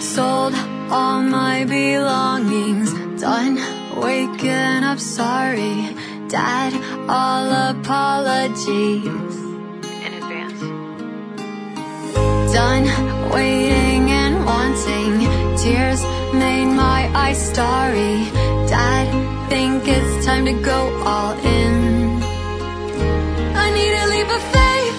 Sold 0.00 0.54
all 0.90 1.22
my 1.22 1.64
belongings. 1.64 2.90
Done 3.20 3.54
waking 4.02 4.82
up 4.90 4.98
sorry. 4.98 5.94
Dad, 6.28 6.74
all 7.08 7.48
apologies. 7.70 9.34
In 10.04 10.12
advance. 10.20 10.60
Done 12.52 12.86
waiting 13.30 14.10
and 14.10 14.44
wanting. 14.44 15.14
Tears 15.56 16.02
made 16.34 16.70
my 16.74 17.08
eyes 17.14 17.40
starry. 17.50 18.26
Dad, 18.66 19.06
think 19.48 19.86
it's 19.86 20.26
time 20.26 20.44
to 20.44 20.54
go 20.60 20.80
all 21.04 21.38
in. 21.38 21.87
I 23.78 23.80
need 23.80 23.94
a 23.94 24.06
leap 24.10 24.30
of 24.38 24.42
faith. 24.56 24.96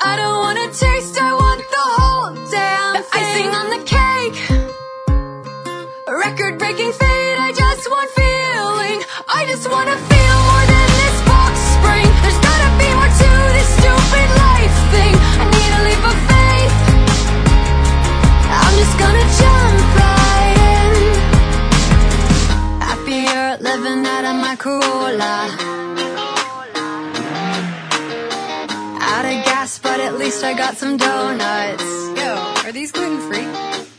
I 0.00 0.16
don't 0.16 0.38
want 0.44 0.56
a 0.64 0.68
taste, 0.72 1.20
I 1.20 1.30
want 1.34 1.60
the 1.76 1.86
whole 1.96 2.32
damn 2.48 3.04
thing. 3.12 3.20
Icing 3.20 3.52
on 3.60 3.66
the 3.76 3.82
cake. 3.84 4.38
Record 6.08 6.58
breaking 6.58 6.92
fate, 6.92 7.36
I 7.36 7.52
just 7.52 7.84
want 7.92 8.08
feeling. 8.16 8.98
I 9.28 9.44
just 9.44 9.68
wanna 9.68 9.96
feel 10.08 10.36
more 10.48 10.66
than 10.72 10.88
this 11.02 11.16
box 11.28 11.52
spring. 11.76 12.08
There's 12.24 12.40
gotta 12.48 12.70
be 12.80 12.88
more 12.96 13.12
to 13.20 13.30
this 13.56 13.68
stupid 13.76 14.28
life 14.46 14.76
thing. 14.94 15.14
I 15.42 15.44
need 15.52 15.72
a 15.76 15.80
leap 15.88 16.02
of 16.12 16.18
faith. 16.32 16.76
I'm 18.56 18.74
just 18.80 18.96
gonna 18.96 19.26
jump 19.40 19.78
right 20.00 20.58
in. 20.72 20.92
Happier 22.88 23.60
living 23.60 24.00
out 24.14 24.24
of 24.24 24.36
my 24.40 24.56
Corolla. 24.56 25.75
But 30.40 30.44
I 30.44 30.54
got 30.54 30.76
some 30.76 30.96
donuts. 30.96 31.84
Yo, 32.20 32.32
are 32.64 32.72
these 32.72 32.92
gluten 32.92 33.20
free? 33.28 33.46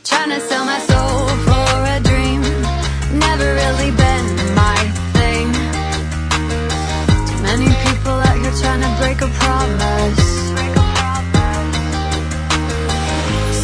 Trying 0.04 0.30
to 0.30 0.40
sell 0.40 0.66
my 0.66 0.80
soul 0.90 1.18
for 1.48 1.70
a 1.96 2.00
dream. 2.10 2.42
Never 3.28 3.48
really 3.62 3.92
been 4.04 4.26
my 4.64 4.80
thing. 5.18 5.48
Too 7.30 7.42
many 7.50 7.70
people 7.86 8.18
out 8.28 8.38
here 8.42 8.56
trying 8.62 8.84
to 8.88 8.92
break 9.02 9.20
a 9.22 9.32
promise. 9.42 10.28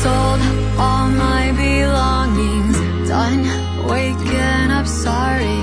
Sold 0.01 0.41
all 0.83 1.07
my 1.25 1.43
belongings. 1.65 2.77
Done 3.07 3.43
waking 3.87 4.71
up 4.79 4.87
sorry. 4.87 5.61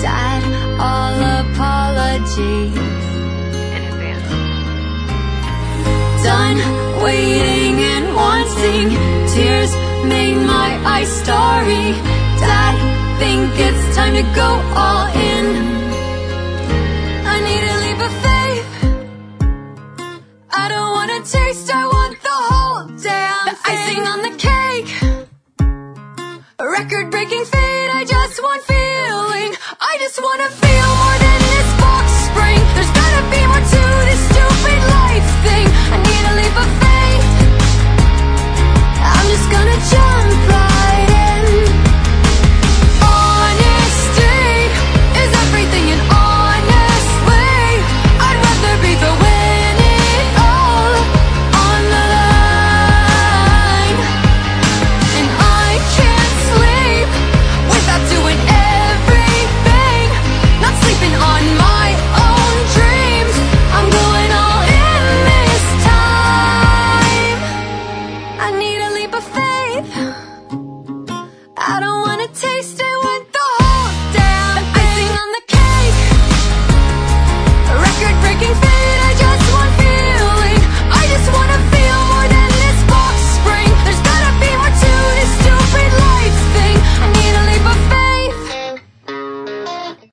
Dad, 0.00 0.42
all 0.88 1.16
apologies. 1.42 2.85
done 6.26 6.58
waiting 7.06 7.76
and 7.92 8.04
wanting. 8.20 8.86
Tears 9.32 9.72
made 10.12 10.38
my 10.54 10.70
eyes 10.84 11.10
starry. 11.22 11.88
Dad, 12.42 12.74
think 13.20 13.52
it's 13.66 13.84
time 13.94 14.14
to 14.20 14.24
go 14.34 14.50
all 14.82 15.06
in. 15.30 15.46
I 17.34 17.36
need 17.48 17.64
a 17.74 17.76
leap 17.84 18.00
of 18.08 18.14
faith. 18.26 18.68
I 20.62 20.64
don't 20.72 20.90
want 20.96 21.10
a 21.18 21.20
taste, 21.36 21.68
I 21.72 21.84
want 21.96 22.14
the 22.28 22.38
whole 22.48 22.82
damn 23.06 23.54
thing. 23.54 23.62
The 23.62 23.82
icing 23.82 24.04
on 24.12 24.18
the 24.26 24.34
cake. 24.48 24.90
A 26.58 26.66
record 26.78 27.06
breaking 27.12 27.44
fate, 27.44 27.90
I 28.00 28.02
just 28.04 28.42
want 28.42 28.62
feeling. 28.72 29.50
I 29.90 29.92
just 30.00 30.20
want 30.20 30.40
to 30.42 30.65